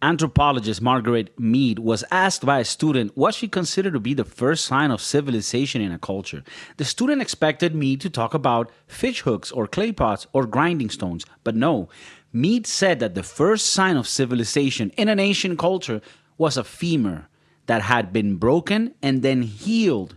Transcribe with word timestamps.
Anthropologist 0.00 0.80
Margaret 0.80 1.36
Mead 1.40 1.80
was 1.80 2.04
asked 2.12 2.46
by 2.46 2.60
a 2.60 2.64
student 2.64 3.16
what 3.16 3.34
she 3.34 3.48
considered 3.48 3.94
to 3.94 4.00
be 4.00 4.14
the 4.14 4.24
first 4.24 4.64
sign 4.64 4.92
of 4.92 5.02
civilization 5.02 5.80
in 5.80 5.90
a 5.90 5.98
culture. 5.98 6.44
The 6.76 6.84
student 6.84 7.20
expected 7.20 7.74
Mead 7.74 8.00
to 8.02 8.10
talk 8.10 8.32
about 8.32 8.70
fish 8.86 9.22
hooks 9.22 9.50
or 9.50 9.66
clay 9.66 9.90
pots 9.90 10.28
or 10.32 10.46
grinding 10.46 10.90
stones, 10.90 11.26
but 11.42 11.56
no. 11.56 11.88
Mead 12.32 12.64
said 12.64 13.00
that 13.00 13.16
the 13.16 13.24
first 13.24 13.70
sign 13.70 13.96
of 13.96 14.06
civilization 14.06 14.90
in 14.90 15.08
an 15.08 15.18
ancient 15.18 15.58
culture 15.58 16.00
was 16.36 16.56
a 16.56 16.62
femur 16.62 17.26
that 17.66 17.82
had 17.82 18.12
been 18.12 18.36
broken 18.36 18.94
and 19.02 19.22
then 19.22 19.42
healed. 19.42 20.16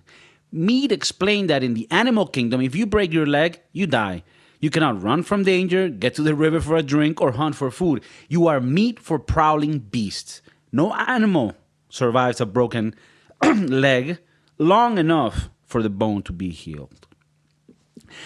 Mead 0.51 0.91
explained 0.91 1.49
that 1.49 1.63
in 1.63 1.73
the 1.73 1.87
animal 1.89 2.27
kingdom, 2.27 2.61
if 2.61 2.75
you 2.75 2.85
break 2.85 3.11
your 3.11 3.25
leg, 3.25 3.59
you 3.71 3.87
die. 3.87 4.23
You 4.61 4.69
cannot 4.69 5.01
run 5.01 5.23
from 5.23 5.43
danger, 5.43 5.89
get 5.89 6.13
to 6.15 6.21
the 6.21 6.35
river 6.35 6.61
for 6.61 6.77
a 6.77 6.83
drink, 6.83 7.19
or 7.19 7.31
hunt 7.31 7.55
for 7.55 7.71
food. 7.71 8.03
You 8.29 8.47
are 8.47 8.61
meat 8.61 8.99
for 8.99 9.17
prowling 9.17 9.79
beasts. 9.79 10.41
No 10.71 10.93
animal 10.93 11.55
survives 11.89 12.39
a 12.39 12.45
broken 12.45 12.95
leg 13.43 14.19
long 14.59 14.99
enough 14.99 15.49
for 15.65 15.81
the 15.81 15.89
bone 15.89 16.21
to 16.23 16.31
be 16.31 16.49
healed. 16.49 17.07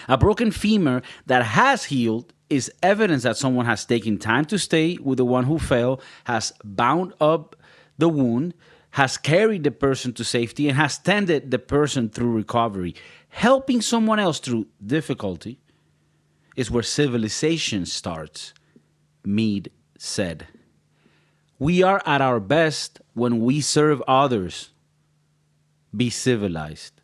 A 0.10 0.18
broken 0.18 0.52
femur 0.52 1.02
that 1.26 1.44
has 1.44 1.86
healed 1.86 2.34
is 2.50 2.72
evidence 2.84 3.24
that 3.24 3.38
someone 3.38 3.66
has 3.66 3.86
taken 3.86 4.18
time 4.18 4.46
to 4.46 4.60
stay 4.60 4.98
with 5.02 5.18
the 5.18 5.26
one 5.26 5.46
who 5.46 5.58
fell, 5.58 6.02
has 6.26 6.52
bound 6.64 7.14
up 7.22 7.56
the 7.98 8.10
wound, 8.10 8.54
has 8.92 9.18
carried 9.18 9.64
the 9.64 9.72
person 9.72 10.12
to 10.14 10.24
safety, 10.24 10.68
and 10.68 10.78
has 10.78 10.98
tended 10.98 11.50
the 11.50 11.60
person 11.60 12.10
through 12.10 12.34
recovery. 12.34 12.94
Helping 13.30 13.82
someone 13.82 14.20
else 14.20 14.40
through 14.40 14.68
difficulty 14.86 15.60
is 16.56 16.72
where 16.72 16.84
civilization 16.84 17.86
starts, 17.86 18.54
Mead 19.26 19.72
said. 19.98 20.48
We 21.60 21.84
are 21.84 22.02
at 22.06 22.22
our 22.22 22.40
best 22.40 23.02
when 23.14 23.42
we 23.42 23.62
serve 23.62 24.02
others. 24.08 24.72
Be 25.96 26.10
civilized. 26.10 27.02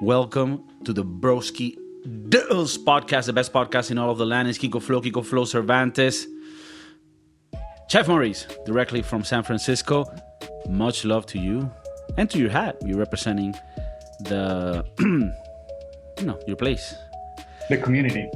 Welcome 0.00 0.64
to 0.84 0.92
the 0.92 1.04
Broski 1.04 1.76
Dills 2.30 2.78
podcast, 2.78 3.26
the 3.26 3.32
best 3.34 3.52
podcast 3.52 3.90
in 3.90 3.98
all 3.98 4.10
of 4.10 4.18
the 4.18 4.24
land. 4.24 4.48
Is 4.48 4.58
Kiko 4.58 4.82
Flow, 4.82 5.00
Kiko 5.02 5.24
Flow 5.24 5.44
Cervantes. 5.44 6.26
Chef 7.88 8.08
Maurice, 8.08 8.46
directly 8.64 9.02
from 9.02 9.24
San 9.24 9.42
Francisco. 9.42 10.06
Much 10.68 11.04
love 11.04 11.26
to 11.26 11.38
you 11.38 11.70
and 12.16 12.30
to 12.30 12.38
your 12.38 12.50
hat. 12.50 12.76
You're 12.84 12.98
representing 12.98 13.52
the 14.20 14.84
you 16.20 16.26
know 16.26 16.38
your 16.46 16.56
place. 16.56 16.94
The 17.68 17.78
community. 17.78 18.30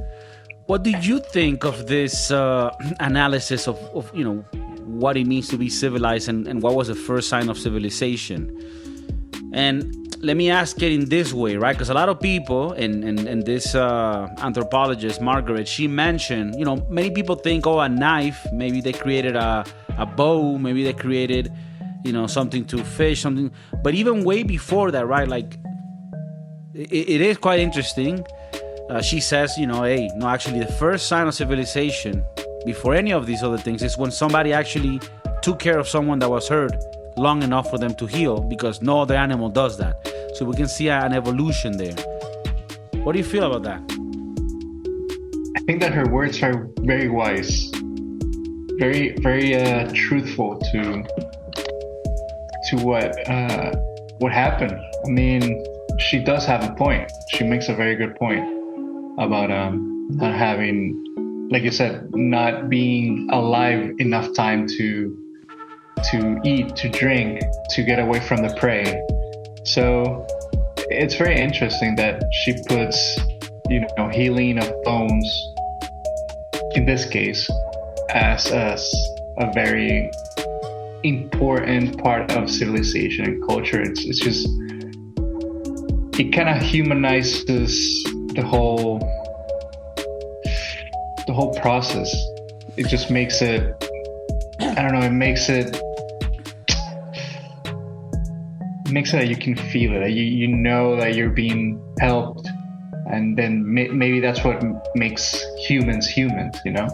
What 0.66 0.82
do 0.82 0.90
you 0.90 1.18
think 1.20 1.64
of 1.64 1.86
this 1.86 2.30
uh, 2.30 2.70
analysis 3.00 3.68
of, 3.68 3.78
of 3.94 4.10
you 4.14 4.24
know 4.24 4.44
what 4.84 5.16
it 5.16 5.26
means 5.26 5.48
to 5.48 5.56
be 5.56 5.68
civilized 5.68 6.28
and, 6.28 6.46
and 6.46 6.62
what 6.62 6.74
was 6.74 6.88
the 6.88 6.94
first 6.94 7.28
sign 7.28 7.48
of 7.48 7.58
civilization? 7.58 8.38
And 9.52 10.16
let 10.20 10.36
me 10.36 10.50
ask 10.50 10.80
it 10.82 10.90
in 10.90 11.08
this 11.08 11.32
way 11.32 11.56
right? 11.56 11.74
Because 11.74 11.90
a 11.90 11.94
lot 11.94 12.08
of 12.08 12.18
people 12.20 12.72
and, 12.72 13.04
and, 13.04 13.20
and 13.20 13.44
this 13.44 13.74
uh, 13.74 14.28
anthropologist 14.38 15.20
margaret 15.20 15.68
she 15.68 15.86
mentioned 15.86 16.54
you 16.58 16.64
know 16.64 16.76
many 16.88 17.10
people 17.10 17.36
think 17.36 17.66
oh 17.66 17.80
a 17.80 17.88
knife 17.88 18.46
maybe 18.52 18.80
they 18.80 18.92
created 18.92 19.36
a, 19.36 19.64
a 19.98 20.06
bow 20.06 20.56
maybe 20.58 20.82
they 20.82 20.94
created 20.94 21.52
you 22.04 22.12
know 22.12 22.26
something 22.26 22.64
to 22.66 22.84
fish 22.84 23.22
something. 23.22 23.50
But 23.82 23.94
even 23.94 24.24
way 24.24 24.42
before 24.42 24.90
that 24.92 25.06
right 25.06 25.28
like 25.28 25.58
it, 26.74 26.90
it 26.92 27.20
is 27.20 27.38
quite 27.38 27.60
interesting. 27.60 28.26
Uh, 28.90 29.00
she 29.00 29.20
says, 29.20 29.56
you 29.56 29.66
know, 29.66 29.84
hey, 29.84 30.10
no, 30.16 30.28
actually, 30.28 30.58
the 30.58 30.72
first 30.72 31.06
sign 31.06 31.26
of 31.26 31.34
civilization 31.34 32.24
before 32.66 32.94
any 32.94 33.12
of 33.12 33.26
these 33.26 33.42
other 33.42 33.58
things 33.58 33.82
is 33.82 33.96
when 33.96 34.10
somebody 34.10 34.52
actually 34.52 35.00
took 35.42 35.58
care 35.58 35.78
of 35.78 35.88
someone 35.88 36.18
that 36.18 36.28
was 36.28 36.48
hurt 36.48 36.72
long 37.16 37.42
enough 37.42 37.70
for 37.70 37.78
them 37.78 37.94
to 37.94 38.06
heal 38.06 38.40
because 38.40 38.82
no 38.82 39.00
other 39.00 39.14
animal 39.14 39.48
does 39.48 39.78
that. 39.78 39.96
So 40.34 40.44
we 40.44 40.56
can 40.56 40.68
see 40.68 40.88
an 40.88 41.12
evolution 41.12 41.76
there. 41.76 41.94
What 43.04 43.12
do 43.12 43.18
you 43.18 43.24
feel 43.24 43.44
about 43.44 43.62
that? 43.62 43.80
I 45.56 45.60
think 45.60 45.80
that 45.80 45.92
her 45.92 46.06
words 46.08 46.42
are 46.42 46.68
very 46.80 47.08
wise, 47.08 47.70
very, 48.78 49.14
very 49.20 49.54
uh, 49.54 49.90
truthful 49.94 50.58
to 50.72 51.04
to 52.68 52.76
what 52.78 53.28
uh, 53.28 53.72
what 54.18 54.32
happened. 54.32 54.72
I 55.06 55.08
mean, 55.08 55.62
she 56.04 56.18
does 56.18 56.44
have 56.44 56.62
a 56.62 56.74
point. 56.74 57.10
She 57.30 57.44
makes 57.44 57.68
a 57.68 57.74
very 57.74 57.96
good 57.96 58.14
point 58.16 58.44
about 59.18 59.50
um, 59.50 60.06
not 60.10 60.34
having, 60.34 61.48
like 61.50 61.62
you 61.62 61.70
said, 61.70 62.10
not 62.14 62.68
being 62.68 63.28
alive 63.32 63.92
enough 63.98 64.32
time 64.34 64.66
to 64.76 65.20
to 66.10 66.38
eat, 66.44 66.76
to 66.76 66.90
drink, 66.90 67.40
to 67.70 67.82
get 67.82 67.98
away 67.98 68.20
from 68.20 68.42
the 68.42 68.54
prey. 68.60 68.84
So 69.64 70.26
it's 70.90 71.14
very 71.14 71.40
interesting 71.40 71.96
that 71.96 72.22
she 72.30 72.52
puts, 72.68 73.18
you 73.70 73.86
know, 73.96 74.10
healing 74.10 74.58
of 74.58 74.70
bones 74.82 75.26
in 76.72 76.84
this 76.84 77.06
case 77.06 77.48
as, 78.10 78.46
as 78.48 78.92
a 79.38 79.50
very 79.54 80.10
important 81.04 81.96
part 82.02 82.30
of 82.32 82.50
civilization 82.50 83.24
and 83.24 83.48
culture. 83.48 83.80
It's, 83.80 84.04
it's 84.04 84.20
just 84.20 84.46
it 86.18 86.32
kind 86.32 86.48
of 86.48 86.62
humanizes 86.62 88.04
the 88.34 88.42
whole 88.42 88.98
the 91.26 91.32
whole 91.32 91.54
process. 91.54 92.14
It 92.76 92.88
just 92.88 93.10
makes 93.10 93.42
it 93.42 93.74
I 94.60 94.82
don't 94.82 94.92
know, 94.92 95.00
it 95.00 95.10
makes 95.10 95.48
it 95.48 95.80
makes 98.90 99.12
it 99.12 99.16
that 99.16 99.28
you 99.28 99.36
can 99.36 99.56
feel 99.56 99.92
it. 99.92 100.10
You 100.10 100.22
you 100.22 100.48
know 100.48 100.96
that 100.96 101.14
you're 101.14 101.30
being 101.30 101.82
helped 102.00 102.48
and 103.10 103.36
then 103.36 103.62
may, 103.72 103.88
maybe 103.88 104.20
that's 104.20 104.44
what 104.44 104.62
makes 104.94 105.44
humans 105.58 106.06
humans, 106.06 106.56
you 106.64 106.72
know? 106.72 106.88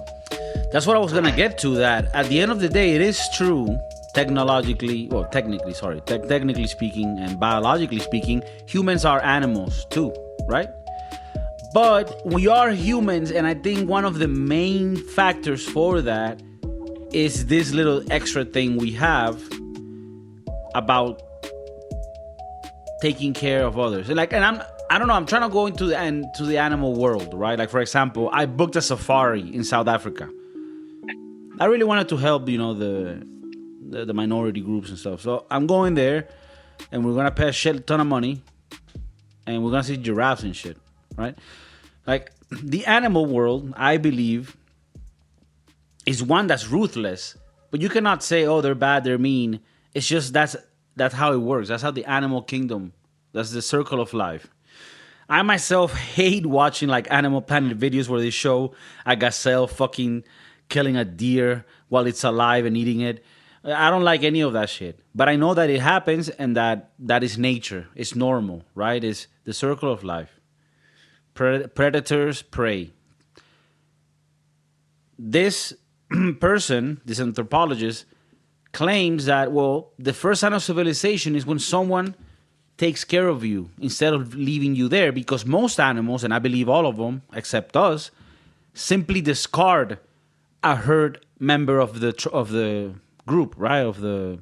That's 0.72 0.86
what 0.86 0.96
I 0.96 1.00
was 1.00 1.12
to 1.12 1.32
get 1.32 1.58
to 1.58 1.76
that 1.76 2.14
at 2.14 2.26
the 2.26 2.40
end 2.40 2.50
of 2.50 2.60
the 2.60 2.68
day 2.68 2.94
it 2.94 3.00
is 3.00 3.20
true 3.34 3.78
technologically 4.14 5.08
well 5.10 5.24
technically 5.26 5.72
sorry 5.72 6.00
te- 6.02 6.18
technically 6.28 6.66
speaking 6.66 7.18
and 7.18 7.38
biologically 7.38 8.00
speaking 8.00 8.42
humans 8.66 9.04
are 9.04 9.22
animals 9.22 9.86
too 9.90 10.12
right? 10.46 10.68
But 11.72 12.20
we 12.26 12.48
are 12.48 12.70
humans 12.70 13.30
and 13.30 13.46
i 13.46 13.54
think 13.54 13.88
one 13.88 14.04
of 14.04 14.18
the 14.18 14.26
main 14.28 14.96
factors 14.96 15.66
for 15.66 16.00
that 16.02 16.42
is 17.12 17.46
this 17.46 17.72
little 17.72 18.02
extra 18.10 18.44
thing 18.44 18.76
we 18.76 18.92
have 18.92 19.40
about 20.74 21.22
taking 23.00 23.32
care 23.32 23.64
of 23.64 23.78
others. 23.78 24.08
And 24.08 24.16
like 24.16 24.32
and 24.32 24.44
i'm 24.44 24.60
i 24.90 24.98
don't 24.98 25.06
know 25.06 25.14
i'm 25.14 25.26
trying 25.26 25.42
to 25.42 25.48
go 25.48 25.66
into 25.66 25.86
the 25.86 25.96
and 25.96 26.24
to 26.36 26.44
the 26.44 26.58
animal 26.58 26.94
world 26.94 27.32
right? 27.34 27.58
Like 27.58 27.70
for 27.70 27.80
example 27.80 28.28
i 28.32 28.46
booked 28.46 28.74
a 28.74 28.82
safari 28.82 29.54
in 29.54 29.62
south 29.62 29.86
africa. 29.86 30.28
I 31.60 31.66
really 31.66 31.84
wanted 31.84 32.08
to 32.08 32.16
help 32.16 32.48
you 32.48 32.58
know 32.58 32.74
the 32.74 33.22
the, 33.90 34.14
minority 34.14 34.60
groups 34.60 34.88
and 34.88 34.98
stuff. 34.98 35.20
So 35.20 35.46
I'm 35.50 35.66
going 35.66 35.94
there, 35.94 36.28
and 36.92 37.04
we're 37.04 37.14
gonna 37.14 37.30
pay 37.30 37.48
a 37.48 37.52
shit 37.52 37.86
ton 37.86 38.00
of 38.00 38.06
money, 38.06 38.42
and 39.46 39.64
we're 39.64 39.70
gonna 39.70 39.84
see 39.84 39.96
giraffes 39.96 40.42
and 40.42 40.54
shit, 40.54 40.78
right? 41.16 41.36
Like 42.06 42.32
the 42.50 42.86
animal 42.86 43.26
world, 43.26 43.72
I 43.76 43.96
believe, 43.96 44.56
is 46.06 46.22
one 46.22 46.46
that's 46.46 46.68
ruthless. 46.68 47.36
But 47.70 47.80
you 47.80 47.88
cannot 47.88 48.22
say, 48.22 48.46
"Oh, 48.46 48.60
they're 48.60 48.74
bad, 48.74 49.04
they're 49.04 49.18
mean." 49.18 49.60
It's 49.94 50.06
just 50.06 50.32
that's 50.32 50.56
that's 50.96 51.14
how 51.14 51.32
it 51.32 51.38
works. 51.38 51.68
That's 51.68 51.82
how 51.82 51.90
the 51.90 52.04
animal 52.04 52.42
kingdom. 52.42 52.92
That's 53.32 53.52
the 53.52 53.62
circle 53.62 54.00
of 54.00 54.12
life. 54.12 54.48
I 55.28 55.42
myself 55.42 55.94
hate 55.94 56.44
watching 56.44 56.88
like 56.88 57.06
Animal 57.10 57.40
Planet 57.40 57.78
videos 57.78 58.08
where 58.08 58.20
they 58.20 58.30
show 58.30 58.74
a 59.06 59.14
gazelle 59.14 59.68
fucking 59.68 60.24
killing 60.68 60.96
a 60.96 61.04
deer 61.04 61.64
while 61.88 62.06
it's 62.06 62.24
alive 62.24 62.66
and 62.66 62.76
eating 62.76 63.00
it. 63.00 63.24
I 63.64 63.90
don't 63.90 64.04
like 64.04 64.22
any 64.22 64.40
of 64.40 64.52
that 64.54 64.70
shit. 64.70 65.00
But 65.14 65.28
I 65.28 65.36
know 65.36 65.54
that 65.54 65.68
it 65.68 65.80
happens 65.80 66.28
and 66.28 66.56
that 66.56 66.90
that 66.98 67.22
is 67.22 67.36
nature. 67.36 67.88
It's 67.94 68.14
normal, 68.14 68.64
right? 68.74 69.02
It's 69.02 69.26
the 69.44 69.52
circle 69.52 69.92
of 69.92 70.02
life. 70.02 70.40
predators 71.34 72.42
prey. 72.42 72.90
This 75.18 75.74
person, 76.40 77.00
this 77.04 77.20
anthropologist, 77.20 78.06
claims 78.72 79.26
that, 79.26 79.52
well, 79.52 79.90
the 79.98 80.12
first 80.12 80.40
sign 80.40 80.52
of 80.52 80.62
civilization 80.62 81.36
is 81.36 81.44
when 81.44 81.58
someone 81.58 82.14
takes 82.78 83.04
care 83.04 83.28
of 83.28 83.44
you 83.44 83.68
instead 83.78 84.14
of 84.14 84.34
leaving 84.34 84.74
you 84.74 84.88
there 84.88 85.12
because 85.12 85.44
most 85.44 85.78
animals, 85.78 86.24
and 86.24 86.32
I 86.32 86.38
believe 86.38 86.68
all 86.68 86.86
of 86.86 86.96
them, 86.96 87.22
except 87.34 87.76
us, 87.76 88.10
simply 88.72 89.20
discard 89.20 89.98
a 90.62 90.76
herd 90.76 91.24
member 91.38 91.78
of 91.78 92.00
the 92.00 92.30
of 92.32 92.50
the 92.50 92.94
group, 93.26 93.54
right? 93.56 93.80
Of 93.80 94.00
the 94.00 94.40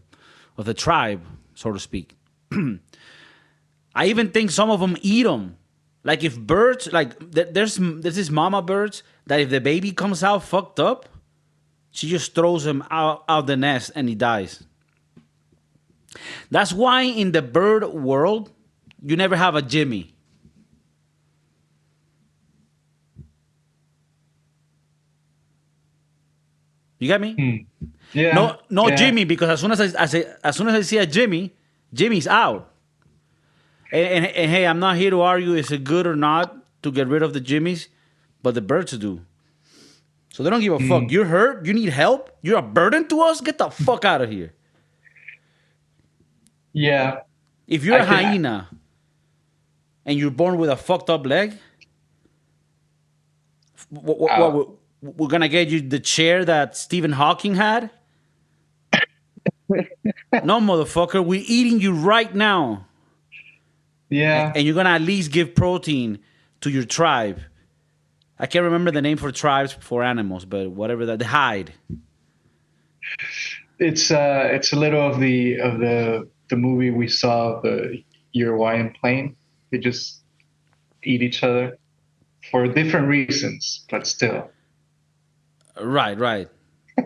of 0.57 0.65
the 0.67 0.75
tribe, 0.75 1.23
so 1.55 1.73
to 1.73 1.79
speak. 1.79 2.17
I 3.95 4.07
even 4.07 4.31
think 4.31 4.51
some 4.51 4.71
of 4.71 4.81
them 4.81 4.97
eat 5.03 5.25
them. 5.25 5.57
Like 6.05 6.25
if 6.25 6.39
birds, 6.39 6.93
like 6.93 7.19
there's 7.33 7.77
there's 7.77 8.17
this 8.17 8.31
mama 8.31 8.63
birds 8.63 9.03
that 9.27 9.41
if 9.41 9.51
the 9.51 9.61
baby 9.61 9.93
comes 9.93 10.23
out 10.25 10.43
fucked 10.45 10.81
up, 10.81 11.09
She 11.91 12.09
just 12.09 12.35
throws 12.35 12.67
him 12.67 12.85
out, 12.91 13.25
out 13.29 13.47
the 13.47 13.57
nest 13.57 13.93
and 13.95 14.09
he 14.09 14.15
dies. 14.15 14.65
That's 16.51 16.73
why 16.73 17.03
in 17.03 17.33
the 17.33 17.43
bird 17.43 17.85
world, 17.87 18.51
you 19.03 19.17
never 19.17 19.37
have 19.37 19.55
a 19.55 19.63
Jimmy. 19.63 20.15
You 26.99 27.09
get 27.09 27.21
me? 27.21 27.39
Hmm. 27.39 27.89
Yeah. 28.13 28.33
No, 28.35 28.59
no 28.71 28.89
yeah. 28.89 28.97
Jimmy, 28.97 29.25
because 29.25 29.51
as 29.51 29.61
soon 29.61 29.73
as 29.73 29.81
I, 29.95 30.03
as, 30.03 30.15
as 30.15 30.57
soon 30.57 30.69
as 30.69 30.75
I 30.75 30.81
see 30.83 30.99
a 30.99 31.07
Jimmy, 31.07 31.55
Jimmy's 31.93 32.27
out. 32.27 32.73
And, 33.93 34.07
and, 34.07 34.27
and 34.27 34.51
hey, 34.51 34.67
I'm 34.67 34.79
not 34.79 34.97
here 34.97 35.11
to 35.11 35.21
argue 35.21 35.55
is 35.55 35.71
it 35.71 35.85
good 35.85 36.07
or 36.07 36.17
not 36.17 36.57
to 36.83 36.91
get 36.91 37.09
rid 37.09 37.23
of 37.23 37.33
the 37.33 37.41
Jimmys, 37.41 37.89
but 38.43 38.55
the 38.55 38.61
birds 38.61 38.97
do. 38.97 39.23
So 40.33 40.43
they 40.43 40.51
don't 40.51 40.61
give 40.61 40.73
a 40.73 40.79
Hmm. 40.79 40.89
fuck. 40.89 41.11
You're 41.11 41.25
hurt. 41.25 41.67
You 41.67 41.73
need 41.75 41.89
help. 41.89 42.31
You're 42.43 42.59
a 42.59 42.63
burden 42.63 43.09
to 43.09 43.21
us. 43.23 43.41
Get 43.41 43.59
the 43.59 43.71
fuck 43.71 44.05
out 44.05 44.21
of 44.21 44.31
here. 44.31 44.53
Yeah. 46.73 47.21
If 47.67 47.85
you're 47.85 47.97
I 47.99 48.03
a 48.03 48.05
hyena 48.05 48.69
and 50.07 50.19
you're 50.19 50.31
born 50.31 50.59
with 50.59 50.71
a 50.71 50.77
fucked 50.77 51.11
up 51.11 51.27
leg, 51.27 51.55
what, 53.91 54.19
what, 54.19 54.53
what, 54.53 54.69
we're 55.03 55.29
gonna 55.29 55.49
get 55.49 55.69
you 55.69 55.81
the 55.81 56.01
chair 56.01 56.45
that 56.45 56.77
Stephen 56.77 57.13
Hawking 57.13 57.55
had? 57.55 57.91
No, 59.69 60.61
motherfucker. 60.61 61.25
We're 61.25 61.45
eating 61.47 61.81
you 61.81 61.93
right 61.93 62.35
now, 62.35 62.87
Yeah. 64.11 64.53
and 64.55 64.65
you're 64.65 64.75
gonna 64.75 64.91
at 64.91 65.03
least 65.03 65.31
give 65.33 65.55
protein 65.55 66.19
to 66.61 66.71
your 66.71 66.85
tribe. 66.85 67.41
I 68.39 68.47
can't 68.47 68.65
remember 68.65 68.91
the 68.91 69.03
name 69.03 69.17
for 69.19 69.33
tribes 69.33 69.73
for 69.73 70.03
animals, 70.03 70.45
but 70.45 70.71
whatever 70.71 71.07
that 71.07 71.19
the 71.19 71.27
hide. 71.27 71.73
It's 73.79 74.11
uh 74.11 74.49
it's 74.51 74.73
a 74.73 74.77
little 74.77 75.01
of 75.01 75.21
the 75.21 75.59
of 75.61 75.79
the 75.79 76.29
the 76.49 76.57
movie 76.57 76.91
we 76.91 77.09
saw 77.09 77.61
the 77.61 78.03
Uruguayan 78.33 78.93
plane. 79.01 79.37
They 79.71 79.79
just 79.79 80.23
eat 81.03 81.23
each 81.23 81.43
other 81.43 81.79
for 82.51 82.67
different 82.67 83.09
reasons, 83.09 83.85
but 83.91 84.07
still. 84.07 84.51
Right, 85.81 86.19
right, 86.19 86.49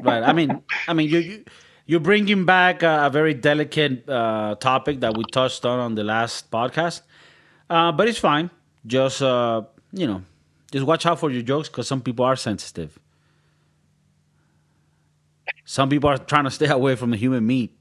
right. 0.00 0.22
I 0.22 0.32
mean, 0.32 0.62
I 0.88 0.94
mean, 0.94 1.08
you, 1.10 1.18
you 1.18 1.44
you're 1.92 2.00
bringing 2.00 2.46
back 2.46 2.82
a, 2.82 3.04
a 3.04 3.10
very 3.10 3.34
delicate 3.34 4.08
uh, 4.08 4.54
topic 4.54 5.00
that 5.00 5.14
we 5.14 5.24
touched 5.30 5.66
on 5.66 5.78
on 5.78 5.94
the 5.94 6.02
last 6.02 6.50
podcast, 6.50 7.02
uh, 7.68 7.92
but 7.92 8.08
it's 8.08 8.18
fine. 8.18 8.48
Just 8.86 9.20
uh, 9.20 9.60
you 9.92 10.06
know, 10.06 10.22
just 10.72 10.86
watch 10.86 11.04
out 11.04 11.20
for 11.20 11.30
your 11.30 11.42
jokes 11.42 11.68
because 11.68 11.86
some 11.86 12.00
people 12.00 12.24
are 12.24 12.34
sensitive. 12.34 12.98
Some 15.66 15.90
people 15.90 16.08
are 16.08 16.16
trying 16.16 16.44
to 16.44 16.50
stay 16.50 16.66
away 16.78 16.96
from 16.96 17.10
the 17.10 17.18
human 17.18 17.46
meat. 17.46 17.76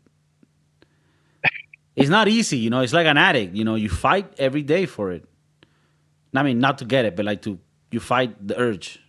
It's 1.96 2.10
not 2.10 2.28
easy, 2.28 2.58
you 2.58 2.70
know. 2.70 2.82
It's 2.82 2.92
like 2.92 3.08
an 3.08 3.18
addict, 3.18 3.56
you 3.56 3.64
know. 3.64 3.76
You 3.76 3.88
fight 3.88 4.34
every 4.38 4.62
day 4.62 4.88
for 4.88 5.14
it. 5.14 5.24
I 6.36 6.44
mean, 6.44 6.60
not 6.60 6.80
to 6.80 6.86
get 6.86 7.06
it, 7.06 7.16
but 7.16 7.24
like 7.24 7.44
to 7.44 7.60
you 7.92 8.02
fight 8.02 8.46
the 8.46 8.60
urge. 8.60 9.00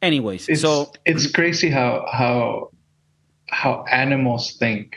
Anyways, 0.00 0.48
It's 0.48 0.62
so 0.62 0.90
it's 1.04 1.30
crazy 1.30 1.68
how 1.68 2.06
how 2.10 2.70
how 3.48 3.84
animals 3.90 4.56
think. 4.58 4.96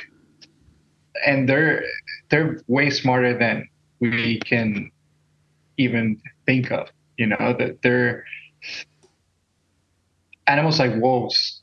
And 1.26 1.48
they're 1.48 1.84
they're 2.30 2.62
way 2.68 2.90
smarter 2.90 3.38
than 3.38 3.68
we 4.00 4.40
can 4.40 4.92
even 5.78 6.22
think 6.46 6.72
of. 6.72 6.90
You 7.18 7.28
know, 7.28 7.56
that 7.60 7.82
they're 7.84 8.26
animals 10.48 10.80
like 10.80 10.96
wolves, 10.96 11.62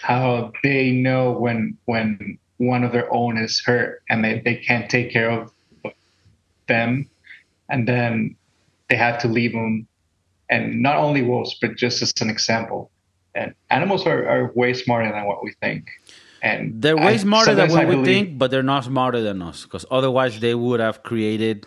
how 0.00 0.52
they 0.62 0.90
know 0.90 1.32
when 1.32 1.76
when 1.84 2.38
one 2.62 2.84
of 2.84 2.92
their 2.92 3.12
own 3.12 3.36
is 3.38 3.60
hurt 3.60 4.02
and 4.08 4.24
they, 4.24 4.40
they 4.44 4.56
can't 4.56 4.88
take 4.88 5.12
care 5.12 5.30
of 5.30 5.52
them 6.68 7.08
and 7.68 7.88
then 7.88 8.36
they 8.88 8.96
have 8.96 9.18
to 9.20 9.26
leave 9.26 9.52
them 9.52 9.86
and 10.48 10.80
not 10.80 10.96
only 10.96 11.22
wolves 11.22 11.56
but 11.60 11.76
just 11.76 12.02
as 12.02 12.12
an 12.20 12.30
example 12.30 12.88
and 13.34 13.52
animals 13.70 14.06
are, 14.06 14.28
are 14.28 14.52
way 14.54 14.72
smarter 14.72 15.10
than 15.10 15.24
what 15.24 15.42
we 15.42 15.52
think 15.60 15.88
and 16.42 16.82
they're 16.82 16.96
way 16.96 17.14
I- 17.14 17.16
smarter 17.28 17.54
than 17.54 17.70
we 17.72 17.84
believe- 17.84 18.04
think, 18.04 18.38
but 18.38 18.50
they're 18.50 18.62
not 18.74 18.84
smarter 18.84 19.20
than 19.22 19.40
us 19.42 19.64
because 19.64 19.84
otherwise 19.90 20.40
they 20.40 20.54
would 20.54 20.80
have 20.80 21.02
created 21.02 21.66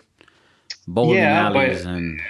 bowling 0.86 1.18
Yeah, 1.18 1.46
alleys 1.46 1.84
and 1.84 2.20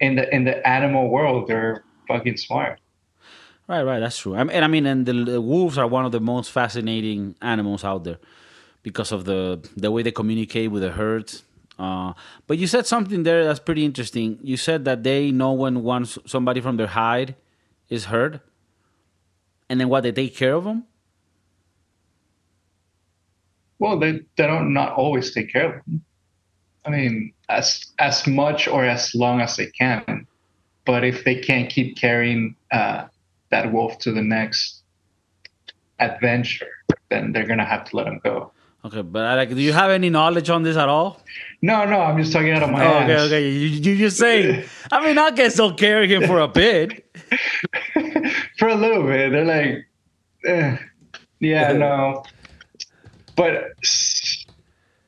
in 0.00 0.16
the 0.16 0.24
in 0.34 0.44
the 0.44 0.56
animal 0.68 1.08
world 1.08 1.48
they're 1.48 1.82
fucking 2.08 2.36
smart 2.36 2.78
right, 3.68 3.82
right. 3.82 3.98
That's 4.00 4.18
true. 4.18 4.36
I 4.36 4.44
mean, 4.44 4.54
and 4.56 4.64
I 4.64 4.68
mean, 4.68 4.86
and 4.86 5.06
the, 5.06 5.12
the 5.24 5.40
wolves 5.40 5.76
are 5.78 5.88
one 5.88 6.04
of 6.04 6.12
the 6.12 6.20
most 6.20 6.52
fascinating 6.52 7.34
animals 7.42 7.82
out 7.82 8.04
there 8.04 8.18
because 8.84 9.10
of 9.12 9.24
the 9.24 9.58
the 9.76 9.90
way 9.90 10.02
they 10.02 10.12
communicate 10.12 10.70
with 10.70 10.82
the 10.82 10.92
herds. 10.92 11.42
Uh, 11.78 12.12
but 12.46 12.58
you 12.58 12.66
said 12.66 12.86
something 12.86 13.22
there 13.24 13.44
that's 13.44 13.58
pretty 13.60 13.84
interesting. 13.84 14.38
You 14.42 14.56
said 14.56 14.84
that 14.84 15.02
they 15.02 15.30
know 15.32 15.52
when 15.52 15.82
one 15.82 16.04
somebody 16.04 16.60
from 16.60 16.76
their 16.76 16.86
hide 17.02 17.34
is 17.88 18.04
hurt, 18.06 18.40
and 19.68 19.80
then 19.80 19.88
what 19.88 20.02
they 20.04 20.12
take 20.12 20.36
care 20.36 20.54
of 20.54 20.64
them. 20.64 20.84
Well 23.78 23.98
they, 23.98 24.12
they 24.36 24.46
don't 24.46 24.72
not 24.72 24.92
always 24.94 25.32
take 25.34 25.52
care 25.52 25.66
of 25.78 25.84
them 25.84 26.02
i 26.84 26.90
mean 26.90 27.32
as 27.48 27.86
as 27.98 28.26
much 28.26 28.68
or 28.68 28.84
as 28.84 29.14
long 29.14 29.40
as 29.40 29.56
they 29.56 29.66
can 29.66 30.26
but 30.84 31.02
if 31.04 31.24
they 31.24 31.34
can't 31.34 31.68
keep 31.68 31.96
carrying 31.96 32.54
uh, 32.72 33.06
that 33.50 33.72
wolf 33.72 33.98
to 33.98 34.12
the 34.12 34.22
next 34.22 34.82
adventure 35.98 36.68
then 37.10 37.32
they're 37.32 37.46
gonna 37.46 37.64
have 37.64 37.84
to 37.84 37.96
let 37.96 38.06
him 38.06 38.20
go 38.22 38.52
Okay, 38.84 39.02
but 39.02 39.36
like, 39.36 39.48
do 39.48 39.60
you 39.60 39.72
have 39.72 39.90
any 39.90 40.10
knowledge 40.10 40.48
on 40.48 40.62
this 40.62 40.76
at 40.76 40.88
all? 40.88 41.20
no 41.60 41.84
no 41.86 41.98
i'm 42.00 42.16
just 42.22 42.32
talking 42.32 42.52
out 42.52 42.62
of 42.62 42.70
my 42.70 42.84
Oh, 42.84 42.88
ass 42.98 43.10
okay, 43.10 43.20
okay. 43.26 43.48
You, 43.50 43.66
you 43.68 43.96
just 43.96 44.16
saying. 44.16 44.64
I 44.92 45.04
mean, 45.04 45.18
I 45.18 45.32
guess 45.32 45.56
they'll 45.56 45.74
carry 45.74 46.06
him 46.06 46.22
for 46.24 46.38
a 46.38 46.46
bit. 46.46 47.04
for 48.58 48.68
a 48.68 48.74
little 48.76 49.02
bit 49.02 49.32
they're 49.32 49.44
like 49.44 49.88
eh, 50.46 50.76
yeah 51.40 51.72
no 51.72 52.22
but 53.36 53.72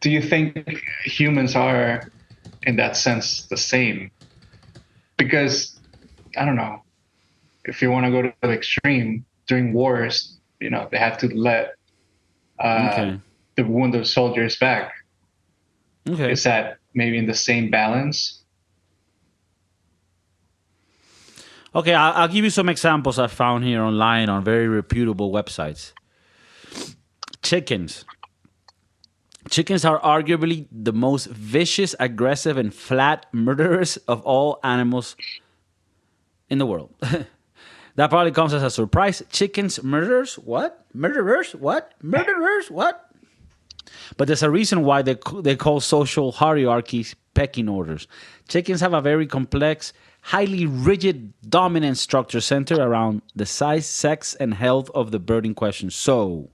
do 0.01 0.11
you 0.11 0.23
think 0.23 0.83
humans 1.05 1.57
are 1.57 2.03
in 2.63 2.77
that 2.77 2.97
sense 2.97 3.47
the 3.47 3.57
same 3.57 4.11
because 5.17 5.79
i 6.37 6.45
don't 6.45 6.57
know 6.57 6.83
if 7.65 7.83
you 7.83 7.91
want 7.91 8.07
to 8.07 8.11
go 8.13 8.23
to 8.23 8.33
the 8.43 8.51
extreme 8.51 9.25
during 9.47 9.73
wars 9.73 10.39
you 10.61 10.71
know 10.71 10.89
they 10.91 10.99
have 10.99 11.19
to 11.19 11.27
let 11.35 11.75
uh, 12.61 12.91
Okay. 12.93 13.21
the 13.57 13.65
wounded 13.65 14.07
soldiers 14.07 14.57
back 14.57 14.93
Okay. 16.09 16.31
is 16.33 16.43
that 16.45 16.79
maybe 16.95 17.19
in 17.19 17.27
the 17.27 17.35
same 17.35 17.71
balance 17.71 18.43
Okay, 21.75 21.93
I'll, 21.93 22.13
I'll 22.15 22.29
give 22.29 22.45
you 22.45 22.51
some 22.51 22.69
examples 22.71 23.19
I 23.19 23.27
found 23.27 23.63
here 23.63 23.83
online 23.83 24.31
on 24.31 24.43
very 24.43 24.67
reputable 24.67 25.31
websites. 25.31 25.93
Chickens. 27.43 28.07
Chickens 29.51 29.85
are 29.85 30.01
arguably 30.01 30.67
the 30.71 30.93
most 30.93 31.27
vicious, 31.27 31.95
aggressive, 31.99 32.57
and 32.57 32.75
flat 32.75 33.27
murderers 33.33 33.97
of 34.09 34.23
all 34.23 34.61
animals 34.63 35.17
in 36.51 36.59
the 36.59 36.67
world. 36.67 36.95
that 37.01 38.11
probably 38.11 38.33
comes 38.33 38.53
as 38.55 38.63
a 38.63 38.71
surprise. 38.71 39.23
Chickens, 39.31 39.83
murderers? 39.83 40.35
What? 40.35 40.85
Murderers? 40.93 41.53
What? 41.55 41.93
Murderers? 42.03 42.71
What? 42.71 43.11
But 44.17 44.27
there's 44.27 44.43
a 44.43 44.51
reason 44.51 44.83
why 44.85 45.03
they, 45.03 45.17
they 45.41 45.57
call 45.57 45.81
social 45.81 46.33
hierarchies 46.33 47.15
pecking 47.35 47.69
orders. 47.69 48.07
Chickens 48.49 48.81
have 48.81 48.93
a 48.93 49.01
very 49.01 49.27
complex, 49.27 49.93
highly 50.23 50.67
rigid, 50.67 51.33
dominant 51.49 51.97
structure 51.97 52.41
centered 52.41 52.79
around 52.79 53.23
the 53.35 53.47
size, 53.47 53.87
sex, 53.87 54.35
and 54.35 54.55
health 54.55 54.91
of 54.95 55.11
the 55.11 55.19
bird 55.19 55.47
in 55.47 55.55
question. 55.55 55.91
So, 55.91 56.51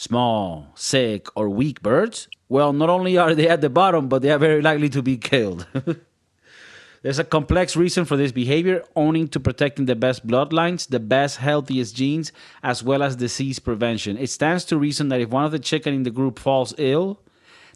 small, 0.00 0.72
sick, 0.74 1.28
or 1.36 1.50
weak 1.50 1.82
birds, 1.82 2.26
well, 2.48 2.72
not 2.72 2.88
only 2.88 3.18
are 3.18 3.34
they 3.34 3.46
at 3.46 3.60
the 3.60 3.68
bottom, 3.68 4.08
but 4.08 4.22
they 4.22 4.30
are 4.30 4.38
very 4.38 4.62
likely 4.62 4.88
to 4.88 5.02
be 5.02 5.18
killed. 5.18 5.66
There's 7.02 7.18
a 7.18 7.24
complex 7.24 7.76
reason 7.76 8.06
for 8.06 8.16
this 8.16 8.32
behavior, 8.32 8.82
owing 8.96 9.28
to 9.28 9.38
protecting 9.38 9.84
the 9.84 9.94
best 9.94 10.26
bloodlines, 10.26 10.88
the 10.88 11.00
best, 11.00 11.36
healthiest 11.36 11.94
genes, 11.94 12.32
as 12.62 12.82
well 12.82 13.02
as 13.02 13.16
disease 13.16 13.58
prevention. 13.58 14.16
It 14.16 14.30
stands 14.30 14.64
to 14.66 14.78
reason 14.78 15.10
that 15.10 15.20
if 15.20 15.28
one 15.28 15.44
of 15.44 15.52
the 15.52 15.58
chicken 15.58 15.92
in 15.92 16.04
the 16.04 16.10
group 16.10 16.38
falls 16.38 16.72
ill, 16.78 17.20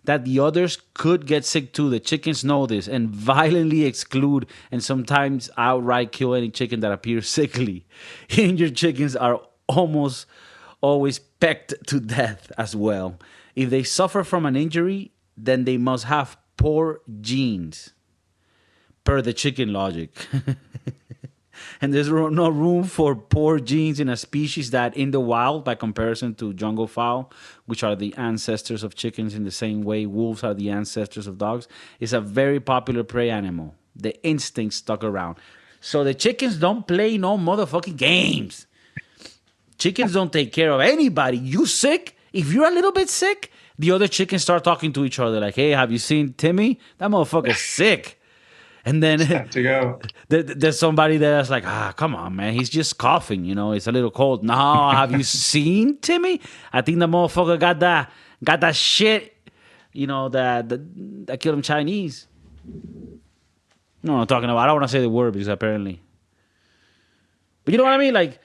that 0.05 0.25
the 0.25 0.41
others 0.41 0.79
could 0.95 1.27
get 1.27 1.45
sick 1.45 1.75
too. 1.75 1.91
The 1.91 2.01
chickens 2.01 2.43
know 2.43 2.65
this 2.65 2.89
and 2.89 3.11
violently 3.11 3.85
exclude 3.85 4.47
and 4.73 4.83
sometimes 4.83 5.51
outright 5.59 6.11
kill 6.13 6.35
any 6.35 6.49
chicken 6.49 6.81
that 6.81 6.93
appears 6.93 7.29
sickly. 7.39 7.85
Injured 8.31 8.77
chickens 8.77 9.15
are 9.15 9.43
almost 9.69 10.27
always 10.85 11.19
pecked 11.19 11.73
to 11.87 11.99
death 11.99 12.53
as 12.59 12.77
well. 12.77 13.19
If 13.57 13.71
they 13.71 13.83
suffer 13.83 14.23
from 14.23 14.45
an 14.45 14.55
injury, 14.55 15.13
then 15.35 15.65
they 15.65 15.79
must 15.79 16.05
have 16.05 16.37
poor 16.59 17.01
genes 17.23 17.95
per 19.03 19.23
the 19.23 19.33
chicken 19.33 19.73
logic. 19.73 20.11
and 21.81 21.95
there's 21.95 22.11
no 22.11 22.49
room 22.51 22.85
for 22.85 23.17
poor 23.17 23.59
genes 23.59 23.99
in 23.99 24.11
a 24.11 24.17
species 24.17 24.73
that 24.73 24.95
in 24.95 25.11
the 25.11 25.21
wild 25.21 25.65
by 25.65 25.75
comparison 25.75 26.35
to 26.35 26.53
jungle 26.53 26.87
fowl 26.87 27.33
which 27.65 27.83
are 27.83 27.97
the 27.97 28.13
ancestors 28.17 28.83
of 28.83 28.95
chickens 28.95 29.35
in 29.35 29.45
the 29.45 29.51
same 29.51 29.83
way 29.83 30.05
wolves 30.05 30.43
are 30.43 30.55
the 30.55 30.69
ancestors 30.69 31.27
of 31.27 31.39
dogs 31.39 31.69
is 32.01 32.13
a 32.13 32.21
very 32.21 32.59
popular 32.59 33.05
prey 33.05 33.31
animal 33.31 33.75
the 33.95 34.13
instinct 34.27 34.75
stuck 34.75 35.05
around 35.05 35.37
so 35.81 36.03
the 36.03 36.15
chickens 36.15 36.57
don't 36.57 36.89
play 36.89 37.17
no 37.17 37.39
motherfucking 37.39 37.97
games 37.97 38.67
chickens 39.79 40.13
don't 40.13 40.33
take 40.33 40.53
care 40.53 40.71
of 40.73 40.81
anybody 40.81 41.39
you 41.39 41.67
sick 41.67 42.17
if 42.33 42.53
you're 42.53 42.67
a 42.67 42.75
little 42.75 42.93
bit 42.93 43.09
sick 43.09 43.51
the 43.79 43.91
other 43.91 44.09
chickens 44.09 44.43
start 44.43 44.63
talking 44.65 44.93
to 44.93 45.05
each 45.05 45.19
other 45.19 45.41
like 45.41 45.55
hey 45.55 45.71
have 45.71 45.91
you 45.91 45.99
seen 45.99 46.33
timmy 46.35 46.79
that 46.99 47.11
motherfucker's 47.11 47.59
sick 47.59 48.21
and 48.85 49.03
then 49.03 49.19
there's 50.29 50.79
somebody 50.79 51.17
that's 51.17 51.49
like, 51.49 51.67
ah, 51.67 51.95
come 51.97 52.15
on, 52.15 52.37
man. 52.37 52.53
He's 52.53 52.69
just 52.69 52.99
coughing, 52.99 53.45
you 53.45 53.55
know. 53.55 53.73
It's 53.73 53.87
a 53.87 53.93
little 53.93 54.11
cold. 54.11 54.45
No, 54.45 54.91
have 54.91 55.11
you 55.13 55.23
seen 55.23 55.97
Timmy? 55.99 56.41
I 56.73 56.83
think 56.83 56.99
the 56.99 57.07
motherfucker 57.07 57.59
got 57.59 57.81
that 57.81 58.13
got 58.43 58.61
that 58.61 58.77
shit, 58.77 59.35
you 59.93 60.07
know, 60.07 60.29
that 60.29 60.69
that, 60.69 61.27
that 61.27 61.41
killed 61.41 61.57
him 61.57 61.63
Chinese. 61.63 62.27
No, 64.03 64.17
I'm 64.17 64.27
talking 64.27 64.51
about. 64.51 64.59
I 64.59 64.67
don't 64.67 64.77
want 64.77 64.85
to 64.85 64.93
say 64.93 65.01
the 65.01 65.09
word 65.09 65.33
because 65.33 65.49
apparently. 65.49 66.03
But 67.65 67.73
you 67.73 67.79
know 67.79 67.85
what 67.85 67.95
I 67.95 67.99
mean? 67.99 68.13
Like, 68.13 68.39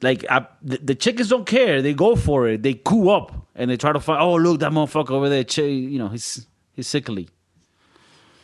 like 0.00 0.24
I, 0.30 0.46
the, 0.62 0.78
the, 0.78 0.94
chickens 0.94 1.28
don't 1.28 1.46
care. 1.46 1.82
They 1.82 1.92
go 1.92 2.14
for 2.14 2.48
it. 2.48 2.62
They 2.62 2.74
coo 2.74 3.10
up 3.10 3.32
and 3.54 3.70
they 3.70 3.76
try 3.76 3.92
to 3.92 4.00
find. 4.00 4.20
Oh, 4.20 4.36
look, 4.36 4.60
that 4.60 4.72
motherfucker 4.72 5.10
over 5.10 5.28
there. 5.28 5.44
You 5.68 5.98
know, 5.98 6.08
he's 6.08 6.46
he's 6.72 6.86
sickly. 6.86 7.28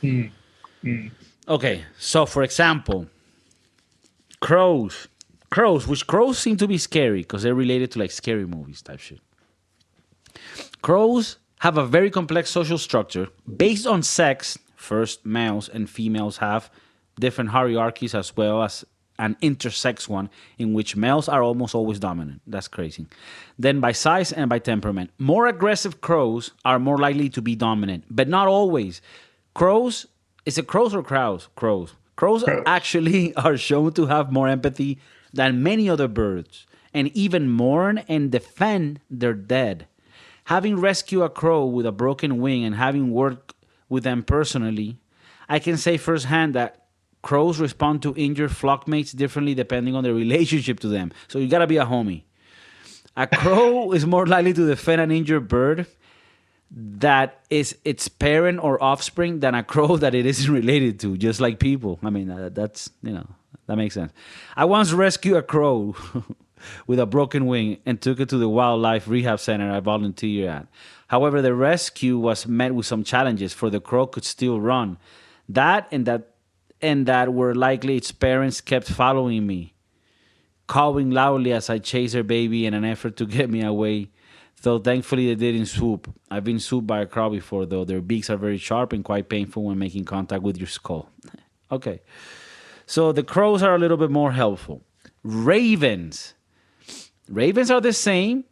Hmm. 0.00 0.25
Mm. 0.82 1.11
Okay, 1.49 1.84
so 1.99 2.26
for 2.26 2.42
example, 2.42 3.06
crows. 4.40 5.08
Crows, 5.50 5.87
which 5.87 6.06
crows 6.08 6.38
seem 6.38 6.56
to 6.56 6.66
be 6.66 6.78
scary 6.78 7.20
because 7.20 7.44
they're 7.44 7.54
related 7.54 7.92
to 7.92 8.00
like 8.00 8.11
scary 8.11 8.44
movies 8.44 8.82
type 8.82 8.99
shit. 8.99 9.20
Crows 10.82 11.38
have 11.61 11.78
a 11.78 11.87
very 11.87 12.11
complex 12.11 12.50
social 12.50 12.78
structure 12.78 13.28
based 13.56 13.87
on 13.87 14.02
sex. 14.02 14.58
First, 14.75 15.25
males 15.25 15.68
and 15.68 15.88
females 15.88 16.38
have 16.38 16.70
different 17.20 17.50
hierarchies 17.50 18.14
as 18.14 18.37
well 18.37 18.62
as 18.62 18.84
an 19.18 19.37
intersex 19.42 20.09
one 20.09 20.28
in 20.59 20.75
which 20.75 20.97
males 20.97 21.28
are 21.28 21.42
almost 21.42 21.75
always 21.75 21.99
dominant. 21.99 22.40
That's 22.47 22.68
crazy. 22.68 23.06
Then 23.59 23.80
by 23.80 23.92
size 23.92 24.33
and 24.33 24.49
by 24.49 24.59
temperament. 24.59 25.11
More 25.18 25.47
aggressive 25.47 26.00
crows 26.00 26.50
are 26.64 26.78
more 26.78 26.99
likely 26.99 27.28
to 27.30 27.42
be 27.42 27.54
dominant, 27.54 28.04
but 28.11 28.28
not 28.28 28.49
always. 28.49 29.00
Crows 29.54 30.06
is 30.44 30.59
it 30.59 30.66
crows 30.66 30.94
or 30.94 31.02
crows? 31.02 31.49
Crows. 31.56 31.94
Crows 32.16 32.44
crows. 32.44 32.62
actually 32.66 33.35
are 33.37 33.56
shown 33.56 33.92
to 33.94 34.06
have 34.06 34.33
more 34.33 34.49
empathy 34.49 34.99
than 35.33 35.62
many 35.62 35.88
other 35.88 36.09
birds 36.09 36.66
and 36.92 37.09
even 37.16 37.50
mourn 37.50 37.99
and 38.09 38.30
defend 38.30 39.00
their 39.11 39.35
dead. 39.35 39.87
Having 40.44 40.80
rescued 40.80 41.23
a 41.23 41.28
crow 41.28 41.64
with 41.64 41.87
a 41.87 41.92
broken 41.92 42.38
wing 42.38 42.64
and 42.64 42.76
having 42.76 43.11
worked 43.11 43.54
with 43.88 44.04
them 44.04 44.23
personally, 44.23 44.99
I 45.49 45.59
can 45.59 45.76
say 45.76 45.97
firsthand 45.97 46.54
that 46.54 46.83
crows 47.25 47.59
respond 47.59 48.02
to 48.02 48.14
injured 48.14 48.50
flockmates 48.50 49.16
differently 49.16 49.54
depending 49.54 49.97
on 49.97 50.04
their 50.04 50.14
relationship 50.14 50.78
to 50.81 50.88
them. 50.88 51.11
So 51.26 51.40
you 51.40 51.49
gotta 51.49 51.66
be 51.66 51.78
a 51.78 51.87
homie. 51.87 52.23
A 53.16 53.26
crow 53.26 53.93
is 53.97 54.07
more 54.07 54.26
likely 54.26 54.52
to 54.52 54.66
defend 54.66 55.00
an 55.00 55.11
injured 55.11 55.49
bird 55.49 55.87
that 56.71 57.40
is 57.50 57.76
its 57.85 58.09
parent 58.09 58.62
or 58.62 58.83
offspring 58.83 59.40
than 59.40 59.54
a 59.54 59.62
crow 59.62 59.97
that 60.04 60.14
it 60.14 60.26
isn't 60.26 60.52
related 60.52 61.00
to, 61.00 61.16
just 61.16 61.40
like 61.40 61.59
people. 61.59 61.99
I 62.02 62.11
mean, 62.11 62.31
uh, 62.31 62.50
that's, 62.52 62.90
you 63.02 63.12
know, 63.12 63.26
that 63.66 63.76
makes 63.76 63.95
sense. 63.95 64.12
I 64.57 64.66
once 64.66 64.93
rescued 64.93 65.37
a 65.37 65.43
crow 65.43 65.97
with 66.87 66.99
a 66.99 67.07
broken 67.07 67.47
wing 67.47 67.78
and 67.87 68.00
took 68.00 68.21
it 68.21 68.28
to 68.28 68.38
the 68.38 68.49
wildlife 68.49 69.09
rehab 69.09 69.40
center 69.40 69.71
I 69.73 69.81
volunteered 69.81 70.49
at. 70.49 70.66
However, 71.09 71.40
the 71.40 71.54
rescue 71.54 72.19
was 72.19 72.47
met 72.47 72.75
with 72.75 72.87
some 72.87 73.04
challenges, 73.04 73.52
for 73.52 73.71
the 73.71 73.81
crow 73.81 74.07
could 74.07 74.25
still 74.25 74.61
run. 74.61 74.99
That 75.49 75.87
and 75.93 76.07
that 76.07 76.33
and 76.84 77.06
that 77.06 77.32
were 77.32 77.54
likely 77.54 77.96
its 77.96 78.12
parents 78.12 78.60
kept 78.60 78.88
following 78.88 79.46
me, 79.46 79.74
cawing 80.66 81.10
loudly 81.10 81.52
as 81.52 81.70
I 81.70 81.78
chased 81.78 82.12
their 82.14 82.22
baby 82.22 82.66
in 82.66 82.74
an 82.74 82.84
effort 82.84 83.16
to 83.16 83.26
get 83.26 83.50
me 83.50 83.62
away 83.62 84.10
Though 84.64 84.78
thankfully 84.78 85.26
they 85.26 85.52
didn't 85.52 85.66
swoop. 85.66 86.10
I've 86.30 86.42
been 86.42 86.58
swooped 86.58 86.86
by 86.86 87.02
a 87.02 87.06
crow 87.06 87.28
before, 87.28 87.66
though. 87.66 87.84
Their 87.84 88.00
beaks 88.00 88.30
are 88.30 88.38
very 88.38 88.56
sharp 88.56 88.94
and 88.94 89.04
quite 89.04 89.28
painful 89.28 89.64
when 89.64 89.78
making 89.78 90.06
contact 90.06 90.42
with 90.42 90.56
your 90.56 90.66
skull. 90.66 91.10
okay. 91.70 92.00
So 92.86 93.12
the 93.12 93.22
crows 93.22 93.62
are 93.62 93.74
a 93.74 93.78
little 93.78 93.98
bit 93.98 94.10
more 94.10 94.32
helpful. 94.32 94.82
Ravens. 95.22 96.32
Ravens 97.28 97.70
are 97.70 97.80
the 97.82 97.92
same, 97.92 98.44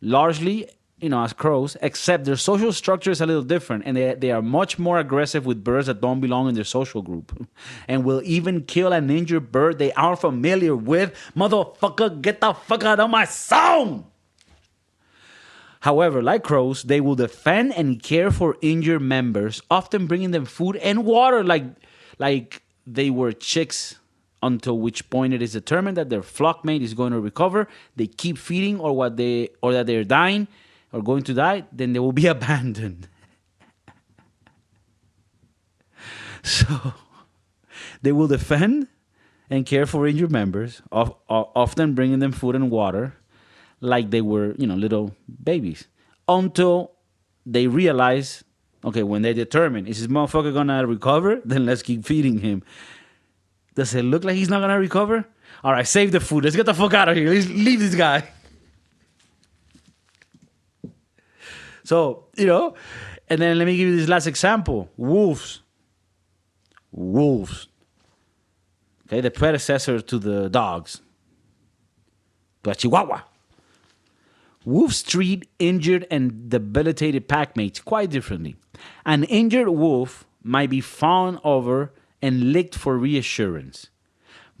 largely, 0.00 0.66
you 1.00 1.08
know, 1.08 1.22
as 1.22 1.32
crows, 1.32 1.76
except 1.80 2.24
their 2.24 2.36
social 2.36 2.72
structure 2.72 3.10
is 3.10 3.20
a 3.20 3.26
little 3.26 3.42
different, 3.42 3.84
and 3.86 3.96
they, 3.96 4.14
they 4.14 4.32
are 4.32 4.42
much 4.42 4.78
more 4.78 4.98
aggressive 4.98 5.46
with 5.46 5.62
birds 5.62 5.86
that 5.86 6.00
don't 6.00 6.20
belong 6.20 6.48
in 6.48 6.54
their 6.54 6.64
social 6.64 7.02
group, 7.02 7.46
and 7.88 8.04
will 8.04 8.22
even 8.24 8.62
kill 8.64 8.92
an 8.92 9.08
injured 9.10 9.52
bird 9.52 9.78
they 9.78 9.92
aren't 9.92 10.20
familiar 10.20 10.74
with. 10.74 11.14
Motherfucker, 11.36 12.20
get 12.20 12.40
the 12.40 12.52
fuck 12.52 12.84
out 12.84 12.98
of 13.00 13.10
my 13.10 13.24
zone! 13.24 14.04
However, 15.80 16.20
like 16.22 16.42
crows, 16.42 16.82
they 16.82 17.00
will 17.00 17.14
defend 17.14 17.72
and 17.76 18.02
care 18.02 18.32
for 18.32 18.56
injured 18.60 19.02
members, 19.02 19.62
often 19.70 20.06
bringing 20.06 20.32
them 20.32 20.44
food 20.44 20.76
and 20.76 21.04
water 21.04 21.44
like 21.44 21.64
like 22.18 22.62
they 22.84 23.10
were 23.10 23.30
chicks 23.30 23.96
until 24.42 24.78
which 24.78 25.08
point 25.08 25.34
it 25.34 25.42
is 25.42 25.52
determined 25.52 25.96
that 25.96 26.10
their 26.10 26.22
flock 26.22 26.64
mate 26.64 26.82
is 26.82 26.94
going 26.94 27.12
to 27.12 27.20
recover. 27.20 27.68
They 27.94 28.08
keep 28.08 28.38
feeding 28.38 28.80
or 28.80 28.92
what 28.92 29.16
they 29.16 29.50
or 29.62 29.72
that 29.72 29.86
they're 29.86 30.02
dying 30.02 30.48
or 30.92 31.02
going 31.02 31.22
to 31.24 31.34
die, 31.34 31.64
then 31.72 31.92
they 31.92 31.98
will 31.98 32.12
be 32.12 32.26
abandoned. 32.36 33.08
so 36.42 36.94
they 38.02 38.12
will 38.12 38.28
defend 38.28 38.88
and 39.50 39.64
care 39.64 39.86
for 39.86 40.06
injured 40.06 40.30
members, 40.30 40.82
often 40.92 41.94
bringing 41.94 42.18
them 42.18 42.32
food 42.32 42.54
and 42.54 42.70
water 42.70 43.14
like 43.80 44.10
they 44.10 44.20
were, 44.20 44.54
you 44.58 44.66
know, 44.66 44.74
little 44.74 45.14
babies 45.42 45.86
until 46.28 46.92
they 47.46 47.66
realize, 47.66 48.44
okay, 48.84 49.02
when 49.02 49.22
they 49.22 49.32
determine, 49.32 49.86
is 49.86 50.00
this 50.00 50.08
motherfucker 50.08 50.52
gonna 50.52 50.86
recover? 50.86 51.40
Then 51.44 51.64
let's 51.66 51.82
keep 51.82 52.04
feeding 52.04 52.38
him. 52.38 52.62
Does 53.74 53.94
it 53.94 54.02
look 54.02 54.24
like 54.24 54.36
he's 54.36 54.50
not 54.50 54.60
gonna 54.60 54.78
recover? 54.78 55.24
All 55.64 55.72
right, 55.72 55.86
save 55.86 56.12
the 56.12 56.20
food. 56.20 56.44
Let's 56.44 56.56
get 56.56 56.66
the 56.66 56.74
fuck 56.74 56.92
out 56.94 57.08
of 57.08 57.16
here. 57.16 57.32
Let's 57.32 57.48
leave 57.48 57.80
this 57.80 57.94
guy. 57.94 58.28
So, 61.88 62.24
you 62.36 62.44
know, 62.44 62.74
and 63.30 63.40
then 63.40 63.56
let 63.56 63.64
me 63.64 63.74
give 63.74 63.88
you 63.88 63.96
this 63.96 64.10
last 64.10 64.26
example 64.26 64.90
wolves. 64.98 65.62
Wolves. 66.92 67.68
Okay, 69.06 69.22
the 69.22 69.30
predecessor 69.30 69.98
to 70.02 70.18
the 70.18 70.50
dogs. 70.50 71.00
A 72.66 72.74
chihuahua. 72.74 73.22
Wolves 74.66 75.02
treat 75.02 75.48
injured 75.58 76.06
and 76.10 76.50
debilitated 76.50 77.26
packmates 77.26 77.82
quite 77.82 78.10
differently. 78.10 78.56
An 79.06 79.24
injured 79.24 79.70
wolf 79.70 80.26
might 80.42 80.68
be 80.68 80.82
fawned 80.82 81.38
over 81.42 81.94
and 82.20 82.52
licked 82.52 82.74
for 82.74 82.98
reassurance, 82.98 83.88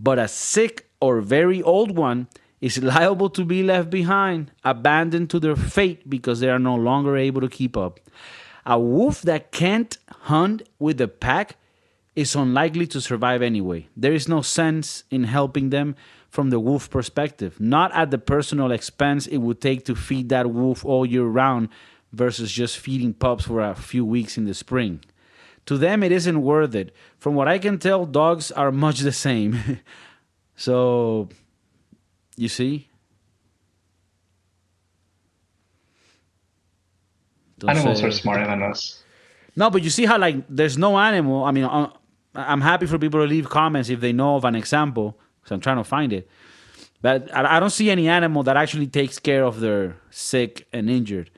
but 0.00 0.18
a 0.18 0.28
sick 0.28 0.88
or 0.98 1.20
very 1.20 1.62
old 1.62 1.94
one 1.94 2.28
is 2.60 2.82
liable 2.82 3.30
to 3.30 3.44
be 3.44 3.62
left 3.62 3.90
behind, 3.90 4.50
abandoned 4.64 5.30
to 5.30 5.40
their 5.40 5.56
fate 5.56 6.08
because 6.08 6.40
they 6.40 6.48
are 6.48 6.58
no 6.58 6.74
longer 6.74 7.16
able 7.16 7.40
to 7.40 7.48
keep 7.48 7.76
up. 7.76 8.00
A 8.66 8.78
wolf 8.78 9.22
that 9.22 9.52
can't 9.52 9.96
hunt 10.10 10.68
with 10.78 10.98
the 10.98 11.08
pack 11.08 11.56
is 12.14 12.34
unlikely 12.34 12.86
to 12.88 13.00
survive 13.00 13.42
anyway. 13.42 13.88
There 13.96 14.12
is 14.12 14.28
no 14.28 14.42
sense 14.42 15.04
in 15.10 15.24
helping 15.24 15.70
them 15.70 15.94
from 16.28 16.50
the 16.50 16.60
wolf 16.60 16.90
perspective, 16.90 17.58
not 17.60 17.94
at 17.94 18.10
the 18.10 18.18
personal 18.18 18.72
expense 18.72 19.26
it 19.26 19.38
would 19.38 19.60
take 19.60 19.84
to 19.86 19.94
feed 19.94 20.28
that 20.28 20.50
wolf 20.50 20.84
all 20.84 21.06
year 21.06 21.24
round 21.24 21.68
versus 22.12 22.50
just 22.50 22.76
feeding 22.78 23.14
pups 23.14 23.44
for 23.44 23.60
a 23.60 23.74
few 23.74 24.04
weeks 24.04 24.36
in 24.36 24.44
the 24.44 24.54
spring. 24.54 25.00
To 25.66 25.76
them, 25.78 26.02
it 26.02 26.12
isn't 26.12 26.42
worth 26.42 26.74
it. 26.74 26.94
From 27.18 27.34
what 27.34 27.48
I 27.48 27.58
can 27.58 27.78
tell, 27.78 28.06
dogs 28.06 28.50
are 28.50 28.72
much 28.72 29.00
the 29.00 29.12
same. 29.12 29.80
so, 30.56 31.28
you 32.38 32.48
see? 32.48 32.88
Don't 37.58 37.70
Animals 37.70 38.00
say, 38.00 38.06
are 38.06 38.10
smarter 38.12 38.46
than 38.46 38.62
us. 38.62 39.02
No, 39.56 39.70
but 39.70 39.82
you 39.82 39.90
see 39.90 40.06
how, 40.06 40.18
like, 40.18 40.36
there's 40.48 40.78
no 40.78 40.96
animal. 40.98 41.44
I 41.44 41.50
mean, 41.50 41.64
uh, 41.64 41.90
I'm 42.34 42.60
happy 42.60 42.86
for 42.86 42.98
people 42.98 43.20
to 43.20 43.26
leave 43.26 43.48
comments 43.48 43.88
if 43.88 44.00
they 44.00 44.12
know 44.12 44.36
of 44.36 44.44
an 44.44 44.54
example 44.54 45.18
because 45.40 45.52
I'm 45.52 45.60
trying 45.60 45.78
to 45.78 45.84
find 45.84 46.12
it. 46.12 46.28
But 47.00 47.32
I 47.34 47.60
don't 47.60 47.70
see 47.70 47.90
any 47.90 48.08
animal 48.08 48.42
that 48.44 48.56
actually 48.56 48.88
takes 48.88 49.18
care 49.20 49.44
of 49.44 49.60
their 49.60 49.96
sick 50.10 50.66
and 50.72 50.90
injured. 50.90 51.30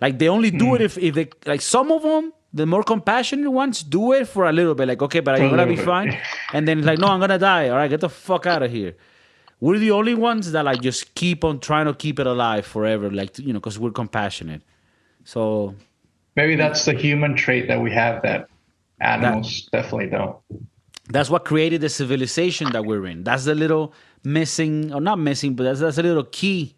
Like 0.00 0.18
they 0.18 0.28
only 0.28 0.50
do 0.50 0.66
mm. 0.66 0.74
it 0.76 0.80
if, 0.80 0.98
if 0.98 1.14
they 1.14 1.28
like 1.46 1.60
some 1.60 1.92
of 1.92 2.02
them 2.02 2.32
the 2.52 2.66
more 2.66 2.84
compassionate 2.84 3.50
ones 3.50 3.82
do 3.82 4.12
it 4.12 4.28
for 4.28 4.48
a 4.48 4.52
little 4.52 4.74
bit. 4.74 4.86
Like, 4.86 5.02
okay, 5.02 5.20
but 5.20 5.34
are 5.34 5.42
you 5.42 5.48
For 5.48 5.54
a 5.54 5.58
gonna 5.58 5.70
be 5.70 5.76
fine? 5.76 6.16
And 6.52 6.68
then 6.68 6.82
like, 6.82 7.00
no, 7.00 7.08
I'm 7.08 7.20
gonna 7.20 7.38
die. 7.38 7.68
All 7.68 7.76
right, 7.76 7.90
get 7.90 8.00
the 8.00 8.08
fuck 8.08 8.46
out 8.46 8.62
of 8.62 8.70
here. 8.70 8.96
We're 9.60 9.78
the 9.78 9.92
only 9.92 10.14
ones 10.14 10.52
that 10.52 10.64
like 10.64 10.80
just 10.82 11.14
keep 11.14 11.44
on 11.44 11.60
trying 11.60 11.86
to 11.86 11.94
keep 11.94 12.18
it 12.18 12.26
alive 12.26 12.66
forever, 12.66 13.10
like 13.10 13.38
you 13.38 13.52
know, 13.52 13.60
because 13.60 13.78
we're 13.78 13.90
compassionate. 13.92 14.62
So 15.24 15.74
Maybe 16.36 16.56
that's 16.56 16.84
the 16.84 16.92
human 16.94 17.36
trait 17.36 17.68
that 17.68 17.80
we 17.80 17.90
have 17.92 18.22
that 18.22 18.48
animals 19.00 19.68
definitely 19.72 20.08
don't. 20.10 20.36
that's 21.10 21.30
what 21.30 21.44
created 21.44 21.80
the 21.80 21.88
civilization 21.88 22.72
that 22.72 22.84
we're 22.84 23.06
in. 23.06 23.24
That's 23.24 23.44
the 23.44 23.54
little 23.54 23.92
missing, 24.24 24.92
or 24.92 25.00
not 25.00 25.18
missing, 25.18 25.54
but 25.54 25.64
that's 25.64 25.80
that's 25.80 25.98
a 25.98 26.02
little 26.02 26.24
key 26.24 26.74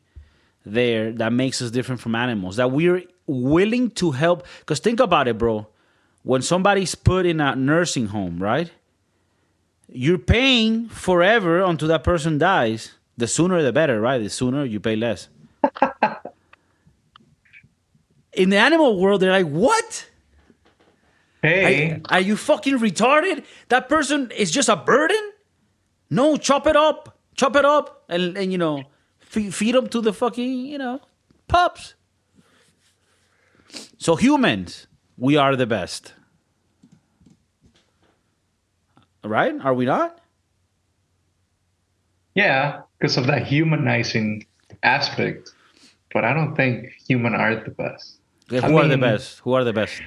there 0.64 1.12
that 1.12 1.33
makes 1.33 1.62
us 1.62 1.71
different 1.71 2.00
from 2.00 2.14
animals. 2.14 2.56
That 2.56 2.71
we're 2.73 3.04
willing 3.26 3.90
to 3.92 4.11
help. 4.12 4.47
Because 4.61 4.80
think 4.80 5.00
about 5.00 5.28
it, 5.28 5.38
bro. 5.38 5.68
When 6.23 6.42
somebody's 6.42 6.95
put 6.97 7.25
in 7.25 7.40
a 7.40 7.54
nursing 7.54 8.06
home, 8.06 8.42
right? 8.42 8.71
You're 9.88 10.19
paying 10.19 10.88
forever 10.88 11.62
until 11.62 11.88
that 11.88 12.05
person 12.05 12.38
dies. 12.38 12.95
The 13.16 13.26
sooner 13.26 13.62
the 13.62 13.73
better, 13.73 14.00
right? 14.00 14.19
The 14.19 14.28
sooner 14.28 14.64
you 14.64 14.81
pay 14.81 14.97
less. 14.97 15.28
in 18.33 18.50
the 18.50 18.59
animal 18.59 18.99
world, 19.00 19.23
they're 19.23 19.31
like, 19.33 19.47
what? 19.47 20.11
Hey, 21.43 21.93
Are, 21.93 22.00
are 22.16 22.21
you 22.21 22.37
fucking 22.37 22.78
retarded? 22.78 23.45
That 23.69 23.88
person 23.88 24.31
is 24.37 24.50
just 24.50 24.69
a 24.69 24.76
burden? 24.76 25.33
No, 26.11 26.37
chop 26.37 26.66
it 26.66 26.76
up. 26.76 27.19
Chop 27.37 27.57
it 27.57 27.64
up 27.64 28.05
and, 28.09 28.37
and 28.37 28.50
you 28.52 28.59
know, 28.59 28.85
feed, 29.19 29.55
feed 29.55 29.75
them 29.75 29.88
to 29.88 30.00
the 30.00 30.12
fucking, 30.12 30.66
you 30.66 30.78
know, 30.78 31.00
pups. 31.49 31.95
So 33.99 34.16
humans, 34.16 34.87
we 35.16 35.37
are 35.37 35.55
the 35.57 35.66
best. 35.66 36.14
Right? 39.26 39.54
Are 39.62 39.75
we 39.75 39.85
not? 39.87 40.21
yeah, 42.35 42.83
because 42.99 43.16
of 43.16 43.26
that 43.26 43.47
humanizing 43.47 44.45
aspect. 44.83 45.50
But 46.12 46.25
I 46.25 46.33
don't 46.33 46.54
think 46.54 46.92
human 47.09 47.35
are 47.35 47.54
the 47.56 47.71
best. 47.71 48.18
I 48.50 48.61
who 48.61 48.76
are 48.78 48.87
the 48.88 48.99
best? 48.99 49.40
Who 49.40 49.52
are 49.54 49.64
the 49.64 49.73
best? 49.73 50.00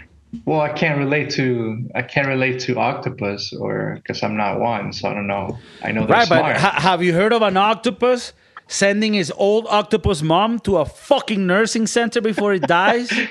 Well, 0.45 0.61
I 0.61 0.69
can't 0.71 0.97
relate 0.99 1.29
to 1.31 1.89
I 1.95 2.01
can't 2.03 2.27
relate 2.27 2.59
to 2.61 2.77
octopus 2.79 3.51
or 3.53 3.95
because 3.95 4.23
I'm 4.23 4.37
not 4.37 4.59
one, 4.59 4.93
so 4.93 5.09
I 5.09 5.13
don't 5.13 5.27
know. 5.27 5.57
I 5.83 5.91
know 5.91 6.01
they're 6.05 6.17
Right, 6.17 6.27
smart. 6.27 6.43
but 6.55 6.61
ha- 6.61 6.79
have 6.81 7.03
you 7.03 7.13
heard 7.13 7.33
of 7.33 7.41
an 7.41 7.57
octopus 7.57 8.33
sending 8.67 9.13
his 9.13 9.31
old 9.35 9.65
octopus 9.69 10.21
mom 10.21 10.59
to 10.59 10.77
a 10.77 10.85
fucking 10.85 11.45
nursing 11.47 11.87
center 11.87 12.21
before 12.21 12.53
it 12.53 12.63
dies? 12.63 13.11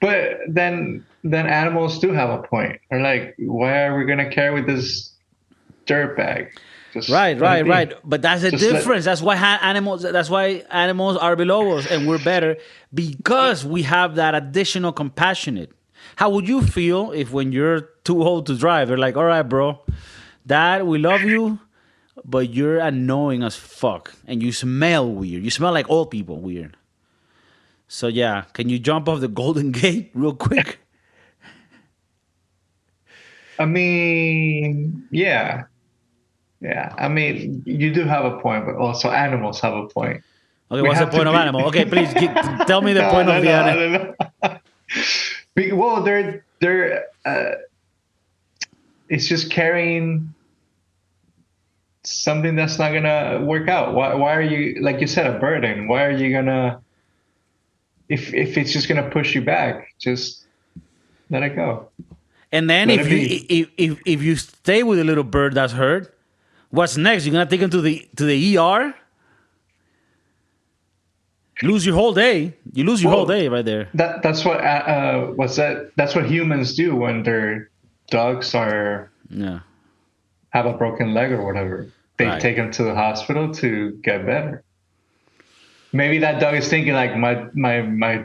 But 0.00 0.38
then 0.48 1.06
then 1.22 1.46
animals 1.46 1.98
do 2.00 2.12
have 2.12 2.28
a 2.28 2.42
point. 2.42 2.80
They're 2.90 3.00
like, 3.00 3.34
why 3.38 3.84
are 3.84 3.96
we 3.96 4.04
gonna 4.04 4.28
carry 4.28 4.52
with 4.52 4.66
this 4.66 5.13
dirt 5.86 6.16
bag? 6.16 6.58
Just 6.92 7.08
Right, 7.08 7.38
right, 7.40 7.66
right. 7.66 7.92
But 8.04 8.22
that's 8.22 8.42
the 8.42 8.52
Just 8.52 8.62
let- 8.64 8.72
difference. 8.72 9.04
that's 9.04 9.20
why 9.20 9.34
animals. 9.36 10.02
That's 10.02 10.30
why 10.30 10.62
animals 10.70 11.16
are 11.16 11.34
below 11.36 11.76
us, 11.76 11.86
and 11.90 12.06
we're 12.06 12.22
better 12.22 12.56
because 12.92 13.64
we 13.64 13.82
have 13.82 14.14
that 14.14 14.34
additional 14.34 14.92
compassionate. 14.92 15.72
How 16.16 16.30
would 16.30 16.46
you 16.46 16.62
feel 16.62 17.10
if, 17.10 17.32
when 17.32 17.50
you're 17.50 17.80
too 18.04 18.22
old 18.22 18.46
to 18.46 18.56
drive, 18.56 18.86
they're 18.88 18.96
like, 18.98 19.16
"All 19.16 19.24
right, 19.24 19.42
bro, 19.42 19.82
Dad, 20.46 20.84
we 20.84 20.98
love 20.98 21.22
you, 21.22 21.58
but 22.24 22.50
you're 22.54 22.78
annoying 22.78 23.42
as 23.42 23.56
fuck, 23.56 24.12
and 24.28 24.40
you 24.40 24.52
smell 24.52 25.10
weird. 25.10 25.42
You 25.42 25.50
smell 25.50 25.72
like 25.72 25.90
old 25.90 26.12
people 26.12 26.38
weird." 26.38 26.76
So 27.88 28.06
yeah, 28.06 28.42
can 28.52 28.68
you 28.68 28.78
jump 28.78 29.08
off 29.08 29.18
the 29.20 29.28
Golden 29.28 29.72
Gate 29.72 30.12
real 30.14 30.34
quick? 30.34 30.78
I 33.58 33.64
mean, 33.66 35.08
yeah. 35.10 35.64
Yeah. 36.64 36.94
I 36.96 37.08
mean, 37.08 37.62
you 37.66 37.92
do 37.92 38.04
have 38.04 38.24
a 38.24 38.38
point, 38.40 38.64
but 38.64 38.76
also 38.76 39.10
animals 39.10 39.60
have 39.60 39.74
a 39.74 39.86
point. 39.86 40.22
Okay, 40.70 40.80
We 40.80 40.88
what's 40.88 40.98
the 40.98 41.06
point 41.06 41.28
of 41.28 41.34
be- 41.34 41.38
animal? 41.38 41.66
Okay, 41.66 41.84
please 41.84 42.12
tell 42.66 42.80
me 42.80 42.94
the 42.94 43.02
No, 43.02 43.10
point 43.10 43.28
no, 43.28 43.36
of 43.36 43.42
the 43.42 43.50
animal. 43.50 44.14
no, 44.42 44.48
no. 44.48 44.58
Be- 45.54 45.72
well, 45.72 46.02
they're 46.02 46.42
they're 46.60 47.04
uh, 47.26 47.52
it's 49.10 49.26
just 49.28 49.50
carrying 49.50 50.32
something 52.02 52.56
that's 52.56 52.78
not 52.78 52.92
gonna 52.92 53.42
work 53.44 53.68
out. 53.68 53.94
Why 53.94 54.14
why 54.14 54.34
are 54.34 54.42
you 54.42 54.80
like 54.80 55.00
you 55.02 55.06
said 55.06 55.26
a 55.26 55.38
burden? 55.38 55.86
Why 55.86 56.04
are 56.04 56.10
you 56.10 56.32
gonna 56.32 56.80
if 58.08 58.32
if 58.34 58.56
it's 58.56 58.72
just 58.72 58.88
gonna 58.88 59.08
push 59.10 59.34
you 59.34 59.42
back, 59.42 59.94
just 59.98 60.44
let 61.30 61.42
it 61.42 61.56
go. 61.56 61.88
And 62.52 62.70
then 62.70 62.88
Let 62.88 63.00
if 63.00 63.10
you 63.10 63.16
be. 63.18 63.60
if, 63.60 63.68
if 63.76 63.98
if 64.06 64.22
you 64.22 64.36
stay 64.36 64.82
with 64.82 64.98
a 64.98 65.04
little 65.04 65.24
bird 65.24 65.54
that's 65.54 65.72
hurt, 65.74 66.13
what's 66.70 66.96
next? 66.96 67.24
You're 67.24 67.32
gonna 67.32 67.48
take 67.50 67.60
him 67.60 67.70
to 67.70 67.80
the 67.80 68.08
to 68.16 68.24
the 68.24 68.58
ER. 68.58 68.94
Lose 71.62 71.86
your 71.86 71.94
whole 71.94 72.12
day. 72.12 72.54
You 72.72 72.84
lose 72.84 73.02
your 73.02 73.12
whole 73.12 73.26
day 73.26 73.48
right 73.48 73.64
there. 73.64 73.88
That 73.94 74.22
that's 74.22 74.44
what 74.44 74.58
uh, 74.60 74.62
uh 74.64 75.26
what's 75.36 75.56
that? 75.56 75.92
That's 75.96 76.14
what 76.14 76.28
humans 76.28 76.74
do 76.74 76.96
when 76.96 77.22
their 77.22 77.70
dogs 78.10 78.54
are 78.54 79.10
Yeah. 79.30 79.60
have 80.50 80.66
a 80.66 80.72
broken 80.72 81.14
leg 81.14 81.30
or 81.32 81.44
whatever. 81.44 81.86
They 82.18 82.26
Right. 82.26 82.40
take 82.40 82.56
them 82.56 82.70
to 82.72 82.82
the 82.84 82.94
hospital 82.94 83.52
to 83.54 83.92
get 84.02 84.26
better. 84.26 84.62
Maybe 85.92 86.18
that 86.18 86.40
dog 86.40 86.54
is 86.54 86.68
thinking 86.68 86.92
like 86.94 87.16
my 87.16 87.46
my 87.54 87.82
my 87.82 88.24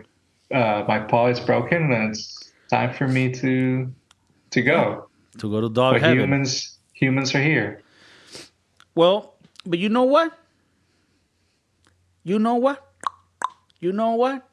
uh, 0.51 0.83
my 0.87 0.99
paw 0.99 1.27
is 1.27 1.39
broken 1.39 1.91
and 1.93 2.09
it's 2.09 2.51
time 2.71 2.93
for 2.93 3.07
me 3.07 3.31
to 3.33 3.91
to 4.51 4.61
go. 4.63 5.07
To 5.37 5.49
go 5.51 5.61
to 5.61 5.69
dog 5.69 5.93
But 5.93 6.01
heaven. 6.01 6.17
humans 6.17 6.77
humans 6.93 7.35
are 7.35 7.43
here. 7.43 7.83
Well, 8.95 9.35
but 9.65 9.79
you 9.79 9.89
know 9.89 10.03
what? 10.03 10.37
You 12.23 12.39
know 12.39 12.55
what? 12.55 12.85
You 13.79 13.91
know 13.91 14.15
what? 14.15 14.45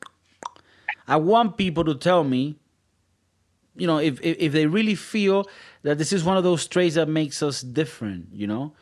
I 1.09 1.16
want 1.16 1.57
people 1.57 1.85
to 1.85 1.94
tell 1.94 2.25
me, 2.25 2.57
you 3.77 3.87
know, 3.87 3.99
if, 3.99 4.20
if 4.22 4.37
if 4.38 4.53
they 4.53 4.66
really 4.66 4.94
feel 4.94 5.49
that 5.83 5.99
this 5.99 6.12
is 6.12 6.25
one 6.25 6.37
of 6.37 6.44
those 6.44 6.66
traits 6.66 6.94
that 6.94 7.09
makes 7.09 7.42
us 7.42 7.61
different, 7.61 8.29
you 8.33 8.46
know. 8.46 8.72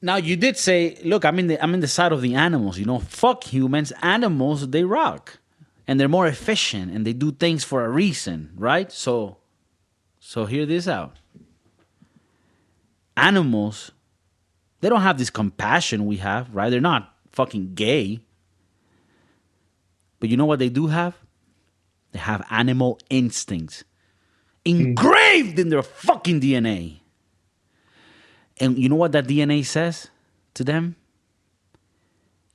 Now 0.00 0.16
you 0.16 0.36
did 0.36 0.56
say, 0.56 0.98
look, 1.04 1.24
I'm 1.24 1.38
in 1.38 1.48
the 1.48 1.62
I'm 1.62 1.74
in 1.74 1.80
the 1.80 1.88
side 1.88 2.12
of 2.12 2.22
the 2.22 2.34
animals, 2.34 2.78
you 2.78 2.84
know. 2.84 2.98
Fuck 2.98 3.44
humans, 3.44 3.92
animals 4.02 4.68
they 4.68 4.84
rock, 4.84 5.38
and 5.86 5.98
they're 5.98 6.08
more 6.08 6.26
efficient 6.26 6.92
and 6.92 7.06
they 7.06 7.12
do 7.12 7.32
things 7.32 7.64
for 7.64 7.84
a 7.84 7.88
reason, 7.88 8.50
right? 8.56 8.92
So, 8.92 9.38
so 10.20 10.44
hear 10.44 10.66
this 10.66 10.86
out 10.86 11.16
animals 13.18 13.92
they 14.80 14.88
don't 14.88 15.02
have 15.02 15.18
this 15.18 15.30
compassion 15.30 16.06
we 16.06 16.16
have 16.18 16.54
right? 16.54 16.70
They're 16.70 16.80
not 16.80 17.14
fucking 17.32 17.74
gay. 17.74 18.20
But 20.20 20.28
you 20.28 20.36
know 20.36 20.46
what 20.46 20.58
they 20.58 20.68
do 20.68 20.86
have? 20.88 21.14
They 22.12 22.18
have 22.18 22.44
animal 22.50 22.98
instincts 23.10 23.84
hmm. 24.64 24.70
engraved 24.70 25.58
in 25.58 25.68
their 25.68 25.82
fucking 25.82 26.40
dna 26.40 27.00
and 28.60 28.78
you 28.78 28.88
know 28.88 28.96
what 28.96 29.12
that 29.12 29.26
dna 29.26 29.64
says 29.64 30.08
to 30.54 30.64
them? 30.64 30.96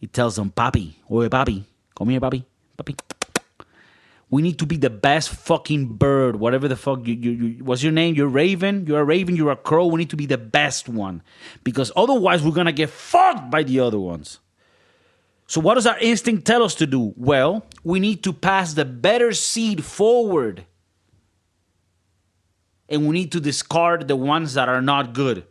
It 0.02 0.12
tells 0.12 0.36
them 0.36 0.52
papi 0.52 0.94
oye 1.10 1.30
papi 1.30 1.64
come 1.96 2.10
here 2.10 2.20
papi 2.20 2.44
papi 2.78 2.96
we 4.34 4.42
need 4.42 4.58
to 4.58 4.66
be 4.66 4.78
the 4.78 4.90
best 4.90 5.30
fucking 5.30 5.86
bird, 5.86 6.38
whatever 6.38 6.68
the 6.68 6.76
fuck 6.76 7.06
you, 7.06 7.14
you, 7.14 7.32
you 7.32 7.64
what's 7.64 7.84
your 7.84 7.92
name? 7.92 8.16
You're 8.16 8.28
Raven, 8.28 8.88
you're 8.88 9.02
a 9.02 9.04
Raven, 9.04 9.36
you're 9.36 9.52
a 9.52 9.56
crow. 9.56 9.86
We 9.86 10.00
need 10.00 10.10
to 10.10 10.16
be 10.16 10.26
the 10.26 10.40
best 10.40 10.90
one. 10.90 11.22
Because 11.64 11.92
otherwise 11.96 12.42
we're 12.42 12.50
gonna 12.50 12.72
get 12.72 12.90
fucked 12.90 13.52
by 13.52 13.62
the 13.62 13.80
other 13.80 14.00
ones. 14.00 14.40
So 15.46 15.62
what 15.62 15.76
does 15.76 15.86
our 15.86 16.00
instinct 16.00 16.48
tell 16.48 16.64
us 16.64 16.74
to 16.76 16.88
do? 16.88 17.14
Well, 17.16 17.68
we 17.84 18.00
need 18.00 18.24
to 18.24 18.34
pass 18.34 18.74
the 18.74 18.86
better 18.86 19.34
seed 19.34 19.86
forward. 19.86 20.66
And 22.90 23.08
we 23.08 23.14
need 23.14 23.32
to 23.34 23.40
discard 23.40 24.08
the 24.08 24.16
ones 24.16 24.56
that 24.56 24.68
are 24.68 24.82
not 24.82 25.14
good. 25.14 25.46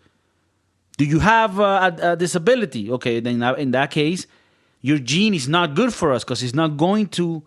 Do 0.99 1.05
you 1.05 1.21
have 1.21 1.61
a, 1.61 1.63
a, 2.03 2.13
a 2.13 2.17
disability? 2.17 2.91
Okay, 2.91 3.21
then 3.21 3.45
in 3.45 3.71
that 3.71 3.93
case, 3.93 4.27
your 4.81 4.99
gene 4.99 5.35
is 5.35 5.49
not 5.49 5.77
good 5.77 5.95
for 5.95 6.13
us 6.13 6.25
because 6.25 6.43
it's 6.43 6.53
not 6.53 6.77
going 6.77 7.07
to 7.11 7.45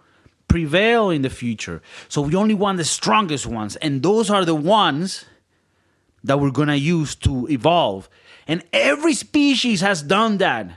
prevail 0.55 1.09
in 1.09 1.21
the 1.21 1.29
future. 1.29 1.81
So 2.07 2.21
we 2.21 2.33
only 2.33 2.53
want 2.53 2.77
the 2.77 2.85
strongest 2.85 3.45
ones, 3.45 3.75
and 3.75 4.01
those 4.01 4.29
are 4.29 4.45
the 4.45 4.55
ones 4.55 5.25
that 6.23 6.39
we're 6.39 6.49
gonna 6.49 6.77
use 6.77 7.13
to 7.27 7.45
evolve. 7.49 8.07
And 8.47 8.63
every 8.71 9.13
species 9.13 9.81
has 9.81 10.01
done 10.01 10.37
that 10.37 10.69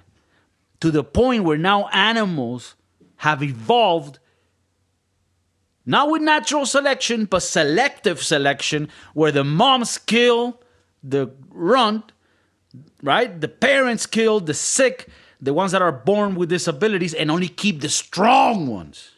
to 0.81 0.91
the 0.91 1.05
point 1.05 1.45
where 1.45 1.57
now 1.57 1.87
animals 1.93 2.75
have 3.19 3.41
evolved 3.41 4.19
not 5.87 6.11
with 6.11 6.23
natural 6.23 6.67
selection, 6.67 7.27
but 7.27 7.45
selective 7.45 8.21
selection, 8.21 8.89
where 9.15 9.31
the 9.31 9.45
moms 9.45 9.97
kill 9.97 10.61
the 11.05 11.31
runt, 11.51 12.11
right? 13.01 13.41
The 13.41 13.47
parents 13.47 14.07
kill 14.07 14.41
the 14.41 14.55
sick, 14.55 15.09
the 15.41 15.55
ones 15.55 15.71
that 15.71 15.83
are 15.83 15.93
born 15.93 16.35
with 16.35 16.49
disabilities, 16.49 17.15
and 17.15 17.31
only 17.31 17.49
keep 17.49 17.81
the 17.81 17.89
strong 17.89 18.67
ones. 18.67 19.13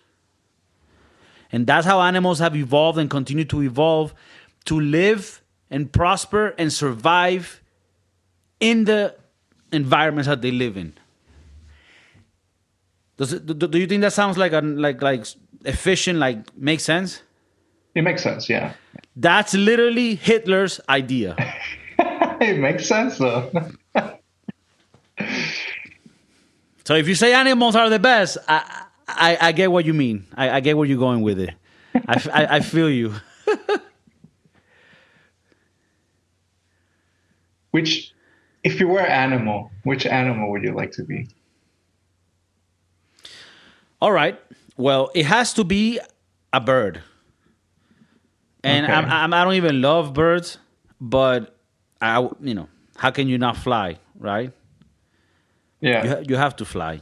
And 1.52 1.66
that's 1.66 1.86
how 1.86 2.00
animals 2.00 2.38
have 2.38 2.54
evolved 2.56 2.98
and 2.98 3.10
continue 3.10 3.44
to 3.46 3.62
evolve 3.62 4.14
to 4.66 4.78
live 4.78 5.42
and 5.70 5.92
prosper 5.92 6.54
and 6.58 6.72
survive 6.72 7.60
in 8.60 8.84
the 8.84 9.14
environments 9.72 10.28
that 10.28 10.42
they 10.42 10.50
live 10.50 10.76
in. 10.76 10.92
Does 13.16 13.32
it, 13.34 13.46
do, 13.46 13.54
do 13.54 13.78
you 13.78 13.86
think 13.86 14.00
that 14.02 14.12
sounds 14.12 14.38
like 14.38 14.52
a 14.52 14.60
like 14.60 15.02
like 15.02 15.26
efficient 15.64 16.18
like 16.18 16.56
makes 16.56 16.84
sense? 16.84 17.22
It 17.94 18.02
makes 18.02 18.22
sense, 18.22 18.48
yeah. 18.48 18.74
That's 19.16 19.52
literally 19.52 20.14
Hitler's 20.14 20.80
idea. 20.88 21.36
it 21.98 22.58
makes 22.58 22.86
sense 22.86 23.18
though. 23.18 23.50
so 26.84 26.94
if 26.94 27.08
you 27.08 27.14
say 27.14 27.34
animals 27.34 27.76
are 27.76 27.90
the 27.90 27.98
best, 27.98 28.38
I 28.48 28.86
I, 29.16 29.48
I 29.48 29.52
get 29.52 29.70
what 29.72 29.84
you 29.84 29.94
mean. 29.94 30.26
I, 30.34 30.50
I 30.50 30.60
get 30.60 30.76
where 30.76 30.86
you're 30.86 30.98
going 30.98 31.22
with 31.22 31.38
it. 31.40 31.50
I 32.08 32.56
I 32.56 32.60
feel 32.60 32.88
you. 32.90 33.14
which, 37.70 38.12
if 38.64 38.80
you 38.80 38.88
were 38.88 39.00
an 39.00 39.10
animal, 39.32 39.70
which 39.84 40.06
animal 40.06 40.50
would 40.50 40.62
you 40.62 40.72
like 40.72 40.92
to 40.92 41.04
be? 41.04 41.28
All 44.00 44.12
right. 44.12 44.38
Well, 44.76 45.10
it 45.14 45.26
has 45.26 45.52
to 45.54 45.64
be 45.64 46.00
a 46.52 46.60
bird. 46.60 47.02
And 48.62 48.84
Okay. 48.86 48.92
I'm, 48.94 49.04
I'm, 49.06 49.34
I 49.34 49.44
don't 49.44 49.54
even 49.54 49.80
love 49.82 50.12
birds, 50.14 50.58
but 51.00 51.56
I, 52.00 52.20
you 52.40 52.54
know, 52.54 52.68
how 52.96 53.10
can 53.10 53.28
you 53.28 53.38
not 53.38 53.56
fly, 53.56 53.98
right? 54.18 54.52
Yeah. 55.80 56.02
You, 56.04 56.10
ha- 56.10 56.22
you 56.28 56.36
have 56.36 56.56
to 56.56 56.64
fly. 56.64 57.00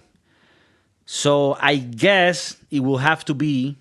So 1.10 1.56
I 1.58 1.76
guess 1.76 2.54
it 2.70 2.80
will 2.80 2.98
have 2.98 3.24
to 3.24 3.34
be 3.34 3.78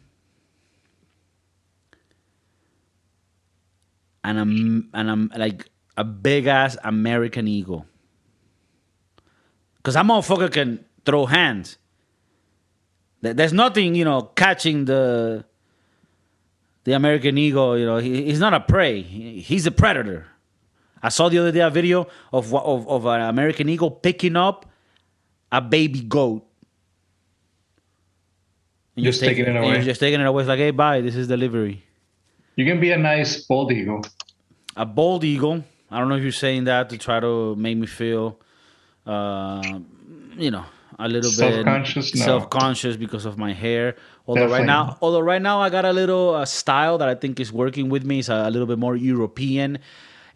an, 4.23 4.37
um, 4.37 4.89
an 4.93 5.09
um, 5.09 5.31
like 5.35 5.69
a 5.97 6.05
big 6.05 6.47
ass 6.47 6.77
American 6.85 7.45
eagle. 7.45 7.85
Cause 9.83 9.95
that 9.95 10.05
motherfucker 10.05 10.49
can 10.49 10.85
throw 11.03 11.25
hands. 11.25 11.77
There's 13.19 13.51
nothing, 13.51 13.95
you 13.95 14.05
know, 14.05 14.21
catching 14.21 14.85
the 14.85 15.43
the 16.85 16.93
American 16.93 17.37
eagle. 17.37 17.77
You 17.77 17.87
know, 17.87 17.97
he, 17.97 18.23
he's 18.23 18.39
not 18.39 18.53
a 18.53 18.61
prey. 18.61 19.01
He- 19.01 19.41
he's 19.41 19.65
a 19.65 19.71
predator. 19.71 20.27
I 21.03 21.09
saw 21.09 21.27
the 21.27 21.39
other 21.39 21.51
day 21.51 21.59
a 21.59 21.69
video 21.69 22.07
of 22.31 22.55
of, 22.55 22.87
of 22.87 23.05
an 23.05 23.19
American 23.19 23.67
eagle 23.67 23.91
picking 23.91 24.37
up 24.37 24.65
a 25.51 25.59
baby 25.59 25.99
goat. 25.99 26.46
And 28.97 29.05
Just 29.05 29.19
taking 29.21 29.45
it 29.45 29.55
away. 29.55 29.73
You're 29.73 29.83
just 29.83 29.99
taking 29.99 30.19
it 30.19 30.25
away. 30.25 30.41
It's 30.41 30.49
like, 30.49 30.57
hey, 30.59 30.71
bye. 30.71 31.01
This 31.01 31.15
is 31.15 31.27
delivery. 31.27 31.83
You 32.55 32.65
can 32.65 32.79
be 32.79 32.91
a 32.91 32.97
nice 32.97 33.41
bald 33.45 33.71
eagle. 33.71 34.01
A 34.75 34.85
bald 34.85 35.23
eagle. 35.23 35.63
I 35.91 35.99
don't 35.99 36.09
know 36.09 36.15
if 36.15 36.23
you're 36.23 36.31
saying 36.31 36.63
that 36.65 36.89
to 36.89 36.97
try 36.97 37.19
to 37.19 37.55
make 37.55 37.77
me 37.77 37.85
feel, 37.87 38.39
uh, 39.05 39.79
you 40.35 40.51
know, 40.51 40.65
a 40.99 41.07
little 41.07 41.29
Self-conscious? 41.29 42.11
bit 42.11 42.19
No. 42.19 42.25
self-conscious 42.25 42.97
because 42.97 43.25
of 43.25 43.37
my 43.37 43.53
hair. 43.53 43.95
Although 44.27 44.41
Definitely 44.41 44.59
right 44.59 44.65
now, 44.65 44.97
although 45.01 45.19
right 45.21 45.41
now 45.41 45.61
I 45.61 45.69
got 45.69 45.85
a 45.85 45.93
little 45.93 46.33
uh, 46.35 46.45
style 46.45 46.97
that 46.97 47.07
I 47.07 47.15
think 47.15 47.39
is 47.39 47.53
working 47.53 47.87
with 47.89 48.03
me. 48.03 48.19
It's 48.19 48.29
a, 48.29 48.45
a 48.47 48.49
little 48.49 48.67
bit 48.67 48.79
more 48.79 48.95
European, 48.95 49.77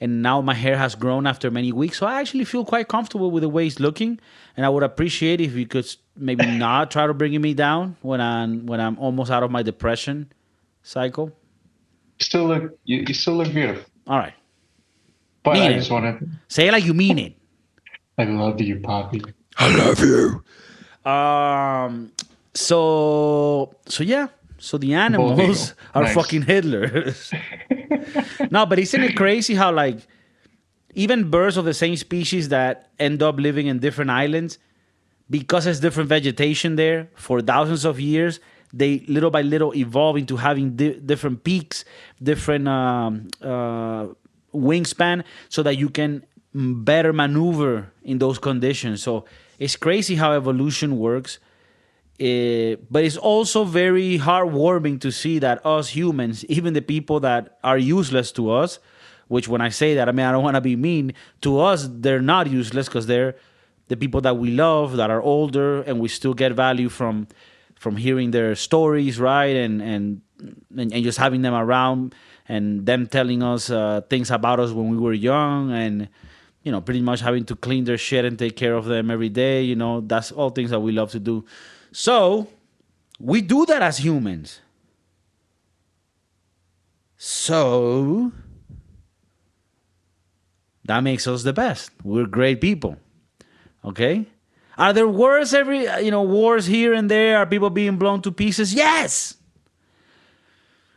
and 0.02 0.22
now 0.24 0.42
my 0.42 0.56
hair 0.56 0.76
has 0.78 0.96
grown 0.96 1.28
after 1.28 1.52
many 1.52 1.72
weeks, 1.72 2.00
so 2.00 2.08
I 2.08 2.20
actually 2.20 2.44
feel 2.44 2.66
quite 2.66 2.88
comfortable 2.88 3.30
with 3.32 3.44
the 3.44 3.50
way 3.50 3.68
it's 3.68 3.80
looking. 3.80 4.20
And 4.58 4.66
I 4.66 4.70
would 4.70 4.84
appreciate 4.84 5.40
if 5.40 5.54
you 5.54 5.68
could 5.68 5.86
maybe 6.18 6.46
not 6.58 6.90
try 6.92 7.06
to 7.08 7.14
bring 7.14 7.40
me 7.40 7.54
down 7.54 7.96
when 8.02 8.20
I'm 8.20 8.66
when 8.66 8.82
I'm 8.82 8.98
almost 9.00 9.32
out 9.32 9.44
of 9.44 9.52
my 9.52 9.62
depression 9.62 10.34
cycle. 10.82 11.28
You 12.20 12.24
still 12.26 12.46
look 12.48 12.78
you, 12.84 13.06
you 13.08 13.14
still 13.14 13.36
look 13.36 13.54
beautiful. 13.54 13.84
All 14.08 14.18
right, 14.18 14.34
But 15.44 15.54
Mean 15.54 15.64
I 15.64 15.76
it. 15.76 15.78
just 15.78 15.92
wanted 15.92 16.30
say 16.48 16.68
it 16.68 16.72
like 16.72 16.84
you 16.84 16.94
mean 16.96 17.18
it. 17.20 17.34
I 18.18 18.26
love 18.26 18.60
you, 18.60 18.80
Poppy. 18.80 19.22
I 19.58 19.76
love 19.78 20.00
you. 20.00 20.44
Um. 21.10 22.12
So 22.54 23.76
so 23.88 24.04
yeah. 24.04 24.28
So 24.62 24.78
the 24.78 24.94
animals 24.94 25.74
are 25.96 26.04
Nice. 26.04 26.14
fucking 26.14 26.44
Hitlers. 26.44 27.34
no, 28.52 28.66
but 28.66 28.78
isn't 28.80 29.04
it 29.04 29.16
crazy 29.16 29.56
how 29.56 29.72
like 29.72 30.00
even 30.94 31.30
birds 31.32 31.58
of 31.58 31.66
the 31.66 31.74
same 31.74 31.96
species 31.96 32.50
that 32.50 32.90
end 33.00 33.24
up 33.24 33.38
living 33.40 33.68
in 33.68 33.80
different 33.80 34.12
islands 34.12 34.60
because 35.30 35.66
it's 35.66 35.80
different 35.80 36.10
vegetation 36.10 36.76
there 36.76 37.10
for 37.16 37.42
thousands 37.42 37.86
of 37.86 38.00
years 38.00 38.40
they 38.74 39.00
little 39.08 39.32
by 39.32 39.42
little 39.42 39.74
evolve 39.76 40.16
into 40.18 40.38
having 40.38 40.76
di- 40.76 41.00
different 41.00 41.44
peaks 41.44 41.84
different 42.22 42.68
um, 42.68 43.28
uh, 43.42 44.08
wingspan 44.54 45.24
so 45.50 45.64
that 45.64 45.76
you 45.78 45.90
can 45.90 46.26
better 46.54 47.14
maneuver 47.14 47.92
in 48.04 48.20
those 48.20 48.38
conditions 48.38 49.02
so 49.02 49.26
it's 49.60 49.76
crazy 49.78 50.16
how 50.16 50.34
evolution 50.34 50.98
works 51.00 51.40
Eh, 52.22 52.76
but 52.92 53.04
it's 53.04 53.18
also 53.18 53.64
very 53.64 54.20
heartwarming 54.20 55.02
to 55.02 55.12
see 55.12 55.40
that 55.40 55.66
us 55.66 55.90
humans, 55.90 56.46
even 56.56 56.74
the 56.74 56.82
people 56.82 57.20
that 57.22 57.58
are 57.64 57.80
useless 57.80 58.32
to 58.34 58.52
us, 58.52 58.78
which 59.28 59.48
when 59.48 59.60
I 59.60 59.70
say 59.70 59.96
that, 59.96 60.08
I 60.08 60.12
mean, 60.12 60.28
I 60.28 60.32
don't 60.32 60.44
want 60.44 60.56
to 60.56 60.62
be 60.62 60.76
mean, 60.76 61.14
to 61.42 61.60
us, 61.60 61.90
they're 61.90 62.22
not 62.22 62.48
useless 62.48 62.88
because 62.88 63.08
they're 63.08 63.36
the 63.88 63.98
people 63.98 64.22
that 64.22 64.38
we 64.38 64.52
love 64.52 64.98
that 64.98 65.10
are 65.10 65.22
older 65.22 65.82
and 65.82 66.00
we 66.00 66.10
still 66.10 66.34
get 66.34 66.54
value 66.54 66.90
from 66.90 67.28
from 67.76 67.98
hearing 67.98 68.30
their 68.30 68.54
stories, 68.54 69.20
right? 69.20 69.56
And 69.56 69.82
and 69.82 70.22
and, 70.78 70.94
and 70.94 71.04
just 71.04 71.18
having 71.18 71.42
them 71.42 71.56
around 71.56 72.14
and 72.48 72.86
them 72.86 73.08
telling 73.08 73.42
us 73.42 73.72
uh, 73.72 74.02
things 74.12 74.30
about 74.30 74.60
us 74.60 74.72
when 74.72 74.90
we 74.90 74.98
were 74.98 75.14
young 75.14 75.72
and 75.72 76.08
you 76.64 76.72
know, 76.72 76.80
pretty 76.80 77.02
much 77.02 77.22
having 77.22 77.44
to 77.46 77.56
clean 77.56 77.86
their 77.86 77.98
shit 77.98 78.24
and 78.24 78.38
take 78.38 78.56
care 78.56 78.76
of 78.76 78.86
them 78.86 79.10
every 79.10 79.30
day. 79.30 79.64
You 79.64 79.76
know, 79.76 80.02
that's 80.02 80.32
all 80.32 80.52
things 80.52 80.70
that 80.70 80.80
we 80.80 80.92
love 80.92 81.10
to 81.12 81.20
do. 81.20 81.44
So 81.92 82.48
we 83.20 83.42
do 83.42 83.66
that 83.66 83.82
as 83.82 83.98
humans. 84.00 84.62
So 87.18 88.32
that 90.86 91.02
makes 91.02 91.28
us 91.28 91.44
the 91.44 91.54
best. 91.54 91.92
We're 92.04 92.26
great 92.26 92.62
people. 92.62 92.98
Okay? 93.86 94.26
Are 94.78 94.94
there 94.94 95.08
wars 95.08 95.54
every 95.54 95.88
uh, 95.88 96.00
you 96.00 96.12
know, 96.12 96.24
wars 96.24 96.66
here 96.66 96.94
and 96.94 97.12
there? 97.12 97.38
Are 97.38 97.46
people 97.46 97.70
being 97.70 97.98
blown 97.98 98.22
to 98.24 98.32
pieces? 98.32 98.74
Yes. 98.74 99.36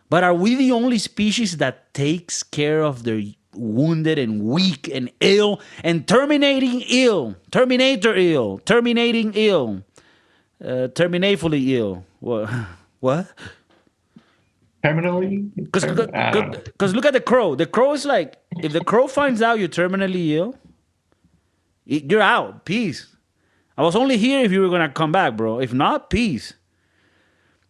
But 0.08 0.24
are 0.24 0.34
we 0.34 0.54
the 0.54 0.72
only 0.72 0.98
species 0.98 1.58
that 1.58 1.92
takes 1.92 2.42
care 2.42 2.82
of 2.82 3.02
their 3.02 3.20
wounded 3.52 4.18
and 4.18 4.42
weak 4.42 4.88
and 4.88 5.10
ill 5.20 5.60
and 5.82 6.06
terminating 6.06 6.82
ill, 6.88 7.36
terminator 7.50 8.14
ill, 8.14 8.58
terminating 8.64 9.32
ill, 9.34 9.82
uh, 10.62 10.88
terminatefully 10.88 11.68
ill? 11.70 12.04
What? 12.20 12.50
What? 13.00 13.26
Terminally? 14.82 15.50
Because 15.54 15.84
I 15.84 16.30
don't 16.30 16.52
know. 16.52 16.58
because 16.58 16.94
look 16.94 17.04
at 17.04 17.12
the 17.12 17.20
crow. 17.20 17.54
The 17.54 17.66
crow 17.66 17.92
is 17.92 18.06
like 18.06 18.36
if 18.62 18.72
the 18.72 18.82
crow 18.82 19.08
finds 19.08 19.42
out 19.42 19.58
you're 19.58 19.68
terminally 19.68 20.30
ill, 20.30 20.56
you're 21.84 22.22
out. 22.22 22.64
Peace. 22.64 23.14
I 23.76 23.82
was 23.82 23.94
only 23.94 24.16
here 24.16 24.42
if 24.42 24.52
you 24.52 24.62
were 24.62 24.70
gonna 24.70 24.88
come 24.88 25.12
back, 25.12 25.36
bro. 25.36 25.60
If 25.60 25.74
not, 25.74 26.08
peace. 26.08 26.54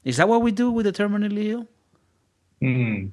Is 0.05 0.19
that 0.19 0.29
what 0.29 0.43
we 0.43 0.53
do 0.53 0.71
with 0.71 0.87
the 0.87 0.93
terminally 0.93 1.47
ill? 1.51 1.67
Mm. 2.63 3.11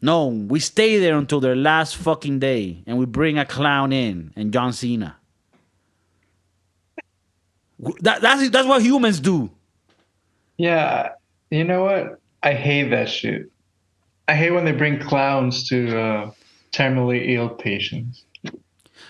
No, 0.00 0.26
we 0.26 0.58
stay 0.60 0.98
there 0.98 1.16
until 1.16 1.40
their 1.40 1.56
last 1.56 1.96
fucking 1.96 2.38
day, 2.38 2.82
and 2.86 2.98
we 2.98 3.06
bring 3.06 3.38
a 3.38 3.44
clown 3.44 3.92
in 3.92 4.32
and 4.36 4.52
John 4.52 4.72
Cena. 4.72 5.16
That, 8.00 8.20
that's 8.20 8.50
that's 8.50 8.66
what 8.66 8.82
humans 8.82 9.20
do. 9.20 9.50
Yeah, 10.56 11.10
you 11.50 11.64
know 11.64 11.82
what? 11.84 12.20
I 12.42 12.54
hate 12.54 12.90
that 12.90 13.08
shit. 13.08 13.50
I 14.28 14.34
hate 14.34 14.50
when 14.52 14.64
they 14.64 14.72
bring 14.72 14.98
clowns 15.00 15.68
to 15.68 15.98
uh, 15.98 16.30
terminally 16.72 17.34
ill 17.34 17.48
patients. 17.48 18.24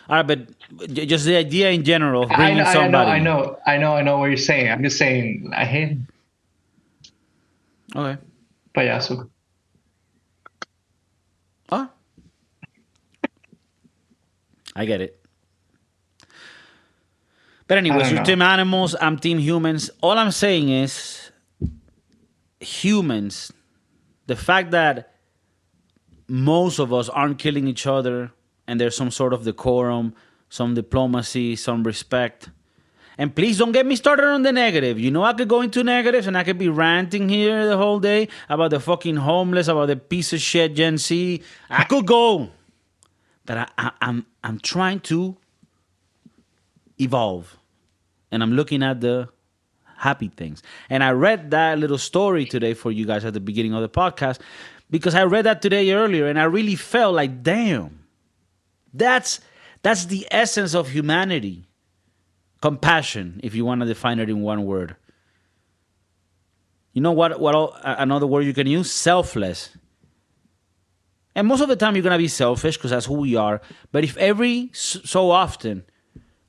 All 0.09 0.17
right, 0.17 0.27
but 0.27 0.49
just 0.93 1.25
the 1.25 1.37
idea 1.37 1.71
in 1.71 1.85
general 1.85 2.25
of 2.25 2.31
I 2.31 2.37
bringing 2.37 2.57
know, 2.59 2.65
I 2.65 2.65
know, 2.65 2.73
somebody. 2.73 3.11
I 3.11 3.19
know, 3.21 3.59
I 3.67 3.79
know, 3.79 3.95
I 3.97 4.03
know 4.03 4.19
what 4.19 4.27
you're 4.27 4.37
saying. 4.37 4.71
I'm 4.71 4.83
just 4.83 4.99
saying, 4.99 5.51
I 5.55 5.65
hate 5.65 5.99
Okay. 7.97 8.21
payaso. 8.77 9.31
Oh. 11.71 11.89
I 14.77 14.85
get 14.85 15.01
it. 15.01 15.24
But 17.67 17.79
anyways, 17.79 18.11
you're 18.11 18.21
know. 18.21 18.25
team 18.25 18.43
animals, 18.43 18.95
I'm 19.01 19.19
team 19.19 19.39
humans. 19.39 19.91
All 20.03 20.19
I'm 20.19 20.31
saying 20.31 20.69
is 20.69 21.31
humans, 22.61 23.53
the 24.27 24.37
fact 24.37 24.71
that 24.73 25.15
most 26.29 26.79
of 26.79 26.93
us 26.93 27.09
aren't 27.09 27.39
killing 27.39 27.67
each 27.69 27.87
other 27.87 28.33
and 28.67 28.81
there's 28.81 28.97
some 28.97 29.11
sort 29.11 29.33
of 29.33 29.45
decorum, 29.45 30.15
some 30.49 30.75
diplomacy, 30.75 31.57
some 31.57 31.85
respect. 31.85 32.51
And 33.17 33.35
please 33.35 33.59
don't 33.59 33.73
get 33.73 33.87
me 33.87 33.95
started 33.97 34.27
on 34.27 34.43
the 34.43 34.53
negative. 34.53 34.99
You 34.99 35.11
know, 35.11 35.23
I 35.23 35.33
could 35.35 35.49
go 35.49 35.61
into 35.61 35.85
negatives 35.85 36.27
and 36.27 36.37
I 36.37 36.43
could 36.43 36.59
be 36.59 36.69
ranting 36.69 37.29
here 37.29 37.67
the 37.67 37.77
whole 37.77 38.01
day 38.01 38.29
about 38.49 38.71
the 38.71 38.81
fucking 38.81 39.17
homeless, 39.17 39.69
about 39.69 39.87
the 39.87 39.97
piece 39.97 40.33
of 40.33 40.41
shit 40.41 40.75
Gen 40.75 40.99
Z. 40.99 41.43
I 41.71 41.85
could 41.85 42.07
go. 42.07 42.51
But 43.47 43.59
I, 43.59 43.69
I, 43.79 43.91
I'm 44.01 44.27
I'm 44.43 44.59
trying 44.59 45.01
to 45.01 45.37
evolve. 47.01 47.57
And 48.31 48.43
I'm 48.43 48.53
looking 48.53 48.83
at 48.83 49.01
the 49.01 49.29
happy 49.97 50.29
things. 50.29 50.63
And 50.91 51.03
I 51.03 51.11
read 51.13 51.51
that 51.53 51.79
little 51.79 51.99
story 51.99 52.45
today 52.45 52.75
for 52.75 52.91
you 52.91 53.07
guys 53.07 53.25
at 53.25 53.35
the 53.35 53.41
beginning 53.41 53.75
of 53.75 53.83
the 53.83 53.89
podcast 53.89 54.41
because 54.91 55.15
I 55.15 55.25
read 55.25 55.47
that 55.47 55.63
today 55.63 55.93
earlier 55.93 56.27
and 56.27 56.39
I 56.39 56.45
really 56.45 56.77
felt 56.77 57.15
like, 57.15 57.43
damn, 57.43 58.05
that's 58.93 59.41
that's 59.83 60.07
the 60.07 60.27
essence 60.31 60.75
of 60.75 60.89
humanity. 60.89 61.69
Compassion 62.61 63.41
if 63.43 63.55
you 63.55 63.65
want 63.65 63.83
to 63.83 63.87
define 63.87 64.19
it 64.19 64.31
in 64.31 64.41
one 64.41 64.65
word. 64.65 64.97
You 66.93 67.03
know 67.03 67.13
what 67.13 67.41
what 67.41 67.73
another 67.83 68.27
word 68.27 68.43
you 68.43 68.55
can 68.55 68.67
use? 68.67 68.91
Selfless. 68.91 69.77
And 71.35 71.49
most 71.49 71.61
of 71.61 71.69
the 71.69 71.77
time 71.77 71.97
you're 71.97 72.09
to 72.09 72.17
be 72.17 72.29
selfish 72.29 72.77
because 72.77 72.93
that's 72.93 73.07
who 73.07 73.15
we 73.15 73.35
are. 73.35 73.61
But 73.91 74.05
if 74.05 74.17
every 74.17 74.71
so 74.73 75.31
often 75.31 75.85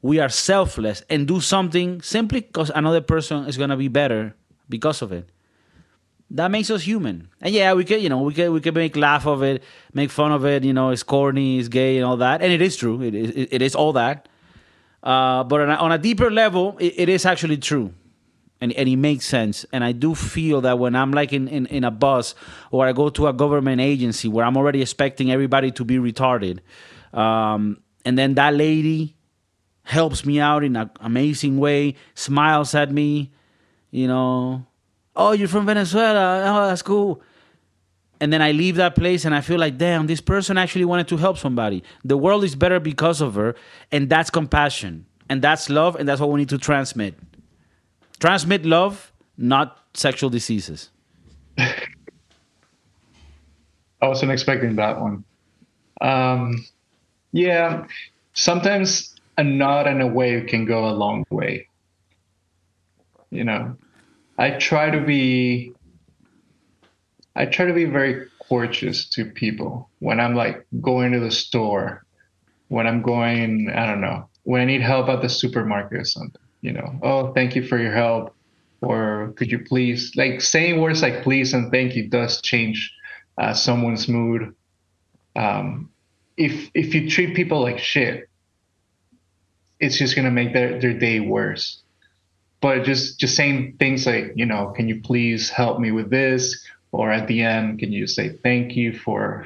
we 0.05 0.19
are 0.19 0.29
selfless 0.29 1.01
and 1.09 1.27
do 1.27 1.41
something 1.41 1.99
simply 1.99 2.41
because 2.41 2.69
another 2.75 3.01
person 3.01 3.45
is 3.45 3.57
going 3.57 3.71
to 3.71 3.75
be 3.75 3.87
better 3.87 4.35
because 4.69 5.01
of 5.01 5.11
it. 5.11 5.27
That 6.29 6.51
makes 6.51 6.69
us 6.69 6.83
human. 6.83 7.29
And 7.41 7.51
yeah 7.51 7.73
we 7.73 7.85
could 7.85 8.03
you 8.03 8.09
know 8.09 8.21
we 8.21 8.35
could 8.35 8.49
we 8.49 8.61
could 8.61 8.75
make 8.75 8.95
laugh 8.95 9.25
of 9.25 9.41
it 9.41 9.63
make 9.93 10.11
fun 10.11 10.31
of 10.31 10.45
it 10.45 10.63
you 10.63 10.73
know 10.73 10.89
it's 10.91 11.01
corny 11.01 11.57
it's 11.57 11.69
gay 11.69 11.97
and 11.97 12.05
all 12.05 12.17
that. 12.17 12.43
And 12.43 12.53
it 12.53 12.61
is 12.61 12.77
true. 12.77 13.01
It, 13.01 13.15
it, 13.15 13.49
it 13.51 13.61
is 13.63 13.73
all 13.73 13.93
that. 13.93 14.29
Uh, 15.01 15.43
but 15.43 15.61
on 15.61 15.69
a, 15.71 15.75
on 15.75 15.91
a, 15.91 15.97
deeper 15.97 16.29
level, 16.29 16.77
it, 16.79 16.93
it 16.97 17.09
is 17.09 17.25
actually 17.25 17.57
true. 17.57 17.91
And, 18.61 18.73
and 18.73 18.87
it 18.87 18.97
makes 18.97 19.25
sense. 19.25 19.65
And 19.73 19.83
I 19.83 19.91
do 19.91 20.13
feel 20.13 20.61
that 20.61 20.77
when 20.77 20.95
I'm 20.95 21.11
like 21.11 21.33
in, 21.33 21.47
in, 21.47 21.65
in 21.67 21.83
a 21.83 21.91
bus 21.91 22.35
or 22.69 22.87
I 22.87 22.93
go 22.93 23.09
to 23.09 23.27
a 23.27 23.33
government 23.33 23.81
agency 23.81 24.27
where 24.27 24.45
I'm 24.45 24.55
already 24.55 24.81
expecting 24.81 25.31
everybody 25.31 25.71
to 25.71 25.83
be 25.83 25.97
retarded, 25.97 26.59
um, 27.13 27.81
and 28.03 28.17
then 28.17 28.35
that 28.35 28.53
lady 28.53 29.15
helps 29.85 30.25
me 30.25 30.39
out 30.39 30.63
in 30.63 30.75
an 30.75 30.89
amazing 30.99 31.57
way, 31.57 31.95
smiles 32.15 32.75
at 32.75 32.91
me, 32.91 33.31
you 33.91 34.07
know, 34.07 34.65
oh, 35.15 35.31
you're 35.31 35.47
from 35.47 35.65
Venezuela. 35.65 36.43
Oh, 36.45 36.67
that's 36.67 36.81
cool. 36.81 37.21
And 38.19 38.33
then 38.33 38.41
I 38.41 38.51
leave 38.51 38.75
that 38.77 38.95
place 38.95 39.25
and 39.25 39.35
I 39.35 39.41
feel 39.41 39.59
like, 39.59 39.77
damn, 39.77 40.07
this 40.07 40.21
person 40.21 40.57
actually 40.57 40.85
wanted 40.85 41.07
to 41.09 41.17
help 41.17 41.37
somebody. 41.37 41.83
The 42.03 42.17
world 42.17 42.43
is 42.43 42.55
better 42.55 42.79
because 42.79 43.21
of 43.21 43.35
her. 43.35 43.55
And 43.91 44.09
that's 44.09 44.29
compassion. 44.29 45.05
And 45.29 45.41
that's 45.41 45.69
love. 45.69 45.95
And 45.95 46.07
that's 46.07 46.19
what 46.19 46.29
we 46.29 46.39
need 46.39 46.49
to 46.49 46.57
transmit. 46.57 47.15
Transmit 48.19 48.65
love, 48.65 49.11
not 49.37 49.79
sexual 49.93 50.29
diseases. 50.29 50.89
I 51.57 51.77
wasn't 54.01 54.31
expecting 54.31 54.75
that 54.77 54.99
one. 54.99 55.23
Um, 56.01 56.65
yeah, 57.31 57.85
sometimes 58.33 59.14
a 59.37 59.43
nod 59.43 59.87
and 59.87 60.01
a 60.01 60.07
wave 60.07 60.47
can 60.47 60.65
go 60.65 60.87
a 60.87 60.93
long 60.93 61.25
way. 61.29 61.67
You 63.29 63.43
know, 63.43 63.77
I 64.37 64.51
try 64.51 64.89
to 64.89 65.01
be 65.01 65.73
I 67.35 67.45
try 67.45 67.65
to 67.65 67.73
be 67.73 67.85
very 67.85 68.27
courteous 68.47 69.09
to 69.09 69.25
people 69.25 69.89
when 69.99 70.19
I'm 70.19 70.35
like 70.35 70.65
going 70.81 71.11
to 71.11 71.19
the 71.19 71.31
store, 71.31 72.05
when 72.69 72.87
I'm 72.87 73.01
going, 73.01 73.69
I 73.69 73.85
don't 73.85 73.99
know, 73.99 74.29
when 74.43 74.61
I 74.61 74.65
need 74.65 74.81
help 74.81 75.09
at 75.09 75.21
the 75.21 75.27
supermarket 75.29 75.99
or 75.99 76.05
something, 76.05 76.41
you 76.61 76.71
know, 76.71 76.99
oh, 77.03 77.33
thank 77.33 77.55
you 77.55 77.67
for 77.67 77.77
your 77.77 77.93
help. 77.93 78.33
Or 78.81 79.33
could 79.35 79.51
you 79.51 79.59
please, 79.59 80.13
like 80.15 80.41
saying 80.41 80.79
words 80.79 81.01
like 81.01 81.23
please 81.23 81.53
and 81.53 81.71
thank 81.71 81.95
you 81.95 82.07
does 82.07 82.41
change 82.41 82.93
uh, 83.37 83.53
someone's 83.53 84.07
mood. 84.07 84.55
Um, 85.35 85.89
if 86.37 86.69
if 86.73 86.93
you 86.93 87.09
treat 87.09 87.35
people 87.35 87.61
like 87.61 87.79
shit, 87.79 88.29
it's 89.79 89.97
just 89.97 90.15
gonna 90.15 90.31
make 90.31 90.53
their, 90.53 90.79
their 90.79 90.93
day 90.93 91.19
worse. 91.19 91.81
But 92.61 92.83
just 92.83 93.19
just 93.19 93.35
saying 93.35 93.75
things 93.77 94.05
like, 94.05 94.33
you 94.35 94.45
know, 94.45 94.67
can 94.75 94.88
you 94.88 95.01
please 95.01 95.49
help 95.49 95.79
me 95.79 95.91
with 95.91 96.09
this? 96.09 96.65
Or 96.91 97.11
at 97.11 97.27
the 97.27 97.41
end, 97.41 97.79
can 97.79 97.91
you 97.91 98.07
say 98.07 98.29
thank 98.29 98.75
you 98.75 98.97
for 98.97 99.45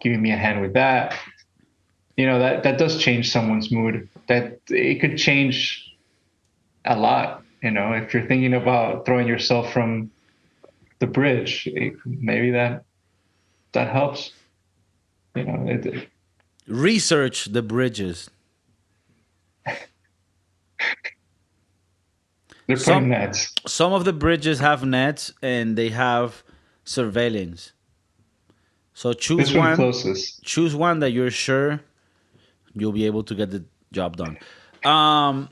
giving 0.00 0.20
me 0.20 0.32
a 0.32 0.36
hand 0.36 0.60
with 0.60 0.74
that? 0.74 1.16
You 2.16 2.26
know, 2.26 2.40
that, 2.40 2.64
that 2.64 2.78
does 2.78 2.98
change 2.98 3.30
someone's 3.30 3.70
mood. 3.70 4.08
That 4.26 4.60
it 4.68 5.00
could 5.00 5.16
change 5.16 5.96
a 6.84 6.96
lot. 6.96 7.44
You 7.62 7.70
know, 7.70 7.92
if 7.92 8.12
you're 8.12 8.26
thinking 8.26 8.54
about 8.54 9.06
throwing 9.06 9.28
yourself 9.28 9.72
from 9.72 10.10
the 10.98 11.06
bridge, 11.06 11.68
it, 11.72 11.94
maybe 12.04 12.50
that 12.50 12.84
that 13.72 13.92
helps. 13.92 14.32
You 15.36 15.44
know, 15.44 15.64
it, 15.68 16.08
research 16.66 17.46
the 17.46 17.62
bridges. 17.62 18.28
They're 22.66 22.76
putting 22.76 22.84
some, 22.84 23.08
nets. 23.08 23.54
Some 23.66 23.92
of 23.92 24.04
the 24.04 24.12
bridges 24.12 24.60
have 24.60 24.84
nets, 24.84 25.32
and 25.40 25.76
they 25.76 25.88
have 25.88 26.42
surveillance. 26.84 27.72
So 28.94 29.12
choose 29.12 29.54
one. 29.54 29.76
Closest. 29.76 30.42
Choose 30.42 30.74
one 30.74 30.98
that 31.00 31.10
you're 31.10 31.30
sure 31.30 31.80
you'll 32.74 32.92
be 32.92 33.06
able 33.06 33.22
to 33.24 33.34
get 33.34 33.50
the 33.50 33.64
job 33.92 34.16
done. 34.16 34.38
Um, 34.84 35.48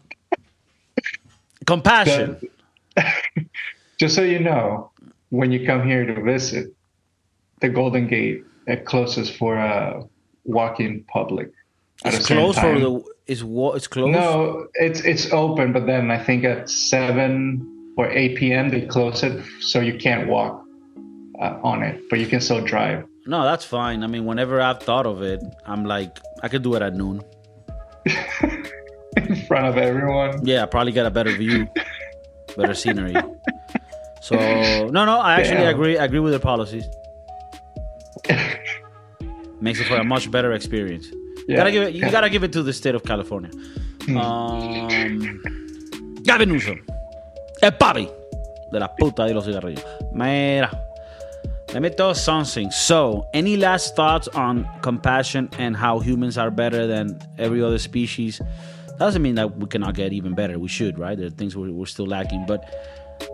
compassion. 1.66 2.40
just 3.98 4.14
so 4.14 4.22
you 4.22 4.40
know, 4.40 4.90
when 5.30 5.52
you 5.52 5.66
come 5.66 5.86
here 5.86 6.04
to 6.04 6.22
visit, 6.22 6.74
the 7.60 7.68
Golden 7.68 8.06
Gate 8.06 8.44
it 8.66 8.84
closes 8.84 9.30
for 9.30 9.56
uh, 9.56 10.02
walk-in 10.44 11.04
public. 11.04 11.52
It's 12.04 12.26
closed 12.26 12.58
for 12.58 12.78
the 12.78 13.02
is 13.26 13.42
what 13.42 13.76
it's 13.76 13.86
closed. 13.86 14.12
No, 14.12 14.66
it's 14.74 15.00
it's 15.00 15.32
open, 15.32 15.72
but 15.72 15.86
then 15.86 16.10
I 16.10 16.22
think 16.22 16.44
at 16.44 16.70
seven 16.70 17.94
or 17.96 18.10
eight 18.10 18.36
p.m. 18.36 18.68
they 18.68 18.82
close 18.82 19.22
it, 19.22 19.44
so 19.60 19.80
you 19.80 19.98
can't 19.98 20.28
walk 20.28 20.64
uh, 21.40 21.58
on 21.62 21.82
it, 21.82 22.00
but 22.08 22.18
you 22.18 22.26
can 22.26 22.40
still 22.40 22.62
drive. 22.64 23.04
No, 23.26 23.42
that's 23.42 23.64
fine. 23.64 24.04
I 24.04 24.06
mean, 24.06 24.24
whenever 24.24 24.60
I've 24.60 24.80
thought 24.80 25.06
of 25.06 25.22
it, 25.22 25.42
I'm 25.64 25.84
like, 25.84 26.20
I 26.42 26.48
could 26.48 26.62
do 26.62 26.74
it 26.76 26.82
at 26.82 26.94
noon. 26.94 27.22
In 29.16 29.34
front 29.46 29.66
of 29.66 29.78
everyone. 29.78 30.46
Yeah, 30.46 30.62
I 30.62 30.66
probably 30.66 30.92
get 30.92 31.06
a 31.06 31.10
better 31.10 31.32
view, 31.32 31.66
better 32.56 32.74
scenery. 32.74 33.16
So 34.22 34.88
no, 34.92 35.04
no, 35.04 35.18
I 35.18 35.40
actually 35.40 35.62
Damn. 35.62 35.74
agree. 35.74 35.98
I 35.98 36.04
agree 36.04 36.20
with 36.20 36.32
the 36.32 36.40
policies. 36.40 36.84
Makes 39.60 39.80
it 39.80 39.86
for 39.86 39.96
a 39.96 40.04
much 40.04 40.30
better 40.30 40.52
experience. 40.52 41.06
Yeah. 41.48 41.56
Gotta 41.56 41.70
give 41.70 41.82
it, 41.84 41.94
you 41.94 42.10
gotta 42.10 42.30
give 42.30 42.44
it 42.44 42.52
to 42.52 42.62
the 42.62 42.72
state 42.72 42.94
of 42.94 43.04
California. 43.04 43.50
Hmm. 44.02 44.16
Um, 44.16 45.42
Gavin 46.22 46.48
Newsom, 46.48 46.84
el 47.62 47.72
papi 47.72 48.08
de 48.72 48.80
la 48.80 48.88
puta 48.88 49.26
de 49.26 49.34
los 49.34 49.44
cigarrillos. 49.46 49.84
Mira. 50.12 50.82
Let 51.72 51.82
me 51.82 51.90
tell 51.90 52.14
something. 52.14 52.70
So, 52.70 53.28
any 53.34 53.56
last 53.56 53.96
thoughts 53.96 54.28
on 54.28 54.68
compassion 54.82 55.50
and 55.58 55.76
how 55.76 55.98
humans 55.98 56.38
are 56.38 56.50
better 56.50 56.86
than 56.86 57.18
every 57.38 57.60
other 57.60 57.78
species? 57.78 58.38
That 58.38 58.98
Doesn't 58.98 59.20
mean 59.20 59.34
that 59.34 59.56
we 59.58 59.66
cannot 59.66 59.94
get 59.94 60.12
even 60.12 60.34
better. 60.34 60.58
We 60.58 60.68
should, 60.68 60.96
right? 60.98 61.18
There 61.18 61.26
are 61.26 61.30
things 61.30 61.56
we're, 61.56 61.72
we're 61.72 61.86
still 61.86 62.06
lacking. 62.06 62.46
But 62.46 62.64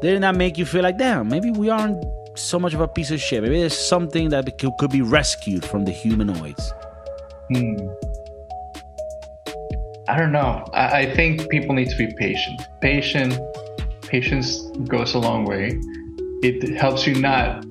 didn't 0.01 0.23
that 0.23 0.35
make 0.35 0.57
you 0.57 0.65
feel 0.65 0.83
like, 0.83 0.97
damn, 0.99 1.29
maybe 1.29 1.51
we 1.51 1.69
aren't 1.69 2.03
so 2.35 2.59
much 2.59 2.73
of 2.73 2.81
a 2.81 2.89
piece 2.89 3.11
of 3.11 3.21
shit? 3.21 3.43
Maybe 3.43 3.61
there's 3.61 3.79
something 3.79 4.31
that 4.31 4.59
could 4.79 4.91
be 4.91 5.03
rescued 5.03 5.65
from 5.65 5.85
the 5.85 5.93
humanoids. 5.93 6.73
Hmm. 7.51 7.75
I 10.09 10.19
don't 10.19 10.33
know. 10.33 10.65
I, 10.73 11.01
I 11.01 11.15
think 11.15 11.49
people 11.49 11.75
need 11.75 11.89
to 11.91 11.97
be 11.97 12.13
patient. 12.19 12.61
Patient, 12.81 13.39
patience 14.03 14.61
goes 14.89 15.15
a 15.15 15.19
long 15.19 15.45
way. 15.45 15.79
It 16.43 16.77
helps 16.77 17.07
you 17.07 17.15
not 17.15 17.65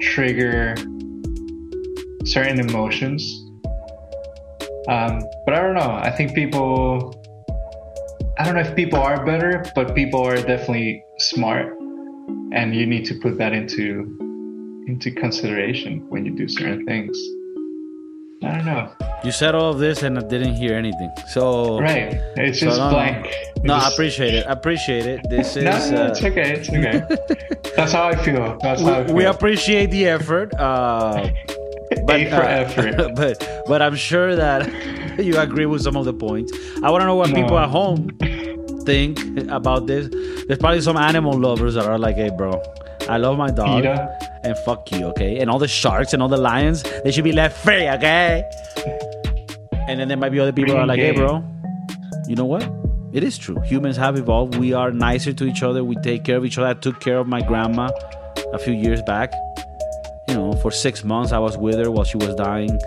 trigger 0.00 0.74
certain 2.24 2.60
emotions. 2.60 3.22
Um, 4.88 5.22
but 5.46 5.54
I 5.54 5.60
don't 5.60 5.74
know. 5.74 5.98
I 6.00 6.10
think 6.10 6.34
people, 6.34 7.14
I 8.38 8.44
don't 8.44 8.54
know 8.54 8.60
if 8.60 8.74
people 8.74 8.98
are 8.98 9.24
better, 9.24 9.64
but 9.74 9.94
people 9.94 10.20
are 10.22 10.36
definitely 10.36 11.04
smart, 11.18 11.76
and 12.52 12.74
you 12.74 12.86
need 12.86 13.04
to 13.06 13.14
put 13.20 13.38
that 13.38 13.52
into 13.52 14.18
into 14.88 15.12
consideration 15.12 16.04
when 16.08 16.26
you 16.26 16.34
do 16.34 16.48
certain 16.48 16.84
things. 16.84 17.16
I 18.44 18.56
don't 18.56 18.64
know. 18.64 18.92
You 19.24 19.30
said 19.30 19.54
all 19.54 19.70
of 19.70 19.78
this 19.78 20.02
and 20.02 20.18
I 20.18 20.22
didn't 20.22 20.54
hear 20.54 20.74
anything. 20.74 21.12
So 21.28 21.80
right, 21.80 22.14
it's 22.36 22.58
just 22.58 22.76
so 22.76 22.90
blank. 22.90 23.32
No. 23.62 23.74
I 23.74 23.88
appreciate 23.88 24.34
it. 24.34 24.46
I 24.46 24.52
appreciate 24.52 25.06
it. 25.06 25.20
This 25.30 25.56
is. 25.56 25.64
no, 25.64 25.70
no, 25.70 26.06
it's 26.08 26.22
uh, 26.22 26.26
okay. 26.26 26.52
It's 26.52 26.68
okay. 26.68 27.70
That's 27.76 27.92
how 27.92 28.08
I 28.08 28.16
feel. 28.16 28.58
That's 28.60 28.80
how 28.80 28.86
we, 28.86 28.92
I 28.92 29.06
feel. 29.06 29.14
We 29.14 29.24
appreciate 29.24 29.90
the 29.90 30.06
effort. 30.06 30.52
Uh, 30.54 31.30
but, 32.04 32.20
A 32.20 32.30
for 32.30 32.42
uh, 32.42 32.48
effort. 32.48 33.14
but 33.14 33.64
but 33.68 33.80
I'm 33.80 33.96
sure 33.96 34.34
that 34.34 34.68
you 35.18 35.38
agree 35.38 35.66
with 35.66 35.82
some 35.82 35.96
of 35.96 36.04
the 36.04 36.14
points. 36.14 36.52
I 36.82 36.90
want 36.90 37.02
to 37.02 37.06
know 37.06 37.16
what 37.16 37.30
no. 37.30 37.36
people 37.36 37.58
at 37.58 37.68
home 37.68 38.10
think 38.84 39.20
about 39.50 39.86
this. 39.86 40.08
There's 40.46 40.58
probably 40.58 40.80
some 40.80 40.96
animal 40.96 41.38
lovers 41.38 41.74
that 41.74 41.86
are 41.86 41.98
like, 41.98 42.16
"Hey, 42.16 42.30
bro, 42.36 42.60
I 43.08 43.16
love 43.18 43.36
my 43.38 43.50
dog, 43.50 43.82
PETA. 43.82 44.40
and 44.44 44.56
fuck 44.58 44.90
you, 44.92 45.06
okay?" 45.06 45.38
And 45.38 45.50
all 45.50 45.58
the 45.58 45.68
sharks 45.68 46.12
and 46.12 46.22
all 46.22 46.28
the 46.28 46.36
lions, 46.36 46.82
they 47.04 47.10
should 47.10 47.24
be 47.24 47.32
left 47.32 47.56
free, 47.64 47.88
okay? 47.88 48.44
And 49.88 49.98
then 50.00 50.08
there 50.08 50.16
might 50.16 50.30
be 50.30 50.40
other 50.40 50.52
people 50.52 50.76
are 50.76 50.86
like, 50.86 50.98
"Hey, 51.00 51.12
bro, 51.12 51.42
you 52.28 52.36
know 52.36 52.44
what? 52.44 52.68
It 53.12 53.22
is 53.22 53.36
true. 53.36 53.60
Humans 53.60 53.96
have 53.98 54.16
evolved. 54.16 54.56
We 54.56 54.72
are 54.72 54.90
nicer 54.90 55.32
to 55.34 55.44
each 55.44 55.62
other. 55.62 55.84
We 55.84 55.96
take 55.96 56.24
care 56.24 56.38
of 56.38 56.44
each 56.46 56.56
other. 56.56 56.68
I 56.68 56.74
took 56.74 57.00
care 57.00 57.18
of 57.18 57.26
my 57.26 57.42
grandma 57.42 57.90
a 58.54 58.58
few 58.58 58.72
years 58.72 59.02
back. 59.02 59.34
You 60.28 60.34
know, 60.34 60.52
for 60.54 60.70
six 60.70 61.04
months 61.04 61.30
I 61.32 61.38
was 61.38 61.58
with 61.58 61.74
her 61.76 61.90
while 61.90 62.04
she 62.04 62.16
was 62.16 62.34
dying, 62.36 62.78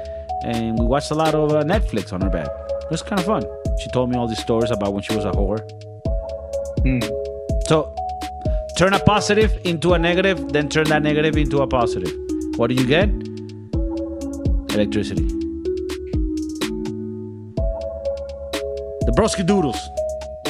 and 0.44 0.80
we 0.80 0.86
watched 0.86 1.12
a 1.12 1.16
lot 1.16 1.36
of 1.36 1.52
uh, 1.52 1.64
Netflix 1.64 2.12
on 2.12 2.22
her 2.22 2.30
bed. 2.30 2.48
It 2.82 2.90
was 2.90 3.04
kind 3.04 3.20
of 3.20 3.26
fun. 3.26 3.44
She 3.80 3.90
told 3.90 4.10
me 4.10 4.18
all 4.18 4.28
these 4.28 4.42
stories 4.42 4.72
about 4.72 4.94
when 4.94 5.04
she 5.04 5.16
was 5.16 5.26
a 5.26 5.32
whore. 5.32 5.60
Hmm. 6.82 7.02
So, 7.68 7.94
turn 8.76 8.94
a 8.94 9.00
positive 9.00 9.58
into 9.64 9.94
a 9.94 10.00
negative, 10.00 10.50
then 10.50 10.68
turn 10.70 10.86
that 10.90 11.02
negative 11.02 11.38
into 11.38 11.62
a 11.62 11.68
positive. 11.68 12.14
What 12.58 12.68
do 12.68 12.76
you 12.76 12.86
get? 12.86 13.10
Electricity. 14.76 15.28
The 19.06 19.14
Broski 19.18 19.46
Doodles. 19.46 19.80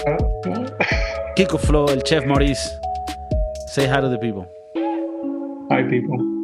Kiko 1.38 1.60
Flo, 1.60 1.86
el 1.86 2.02
Chef 2.02 2.26
Maurice. 2.26 2.70
Say 3.68 3.86
hi 3.88 4.02
to 4.02 4.10
the 4.10 4.18
people. 4.18 4.48
Hi, 5.70 5.84
people. 5.84 6.35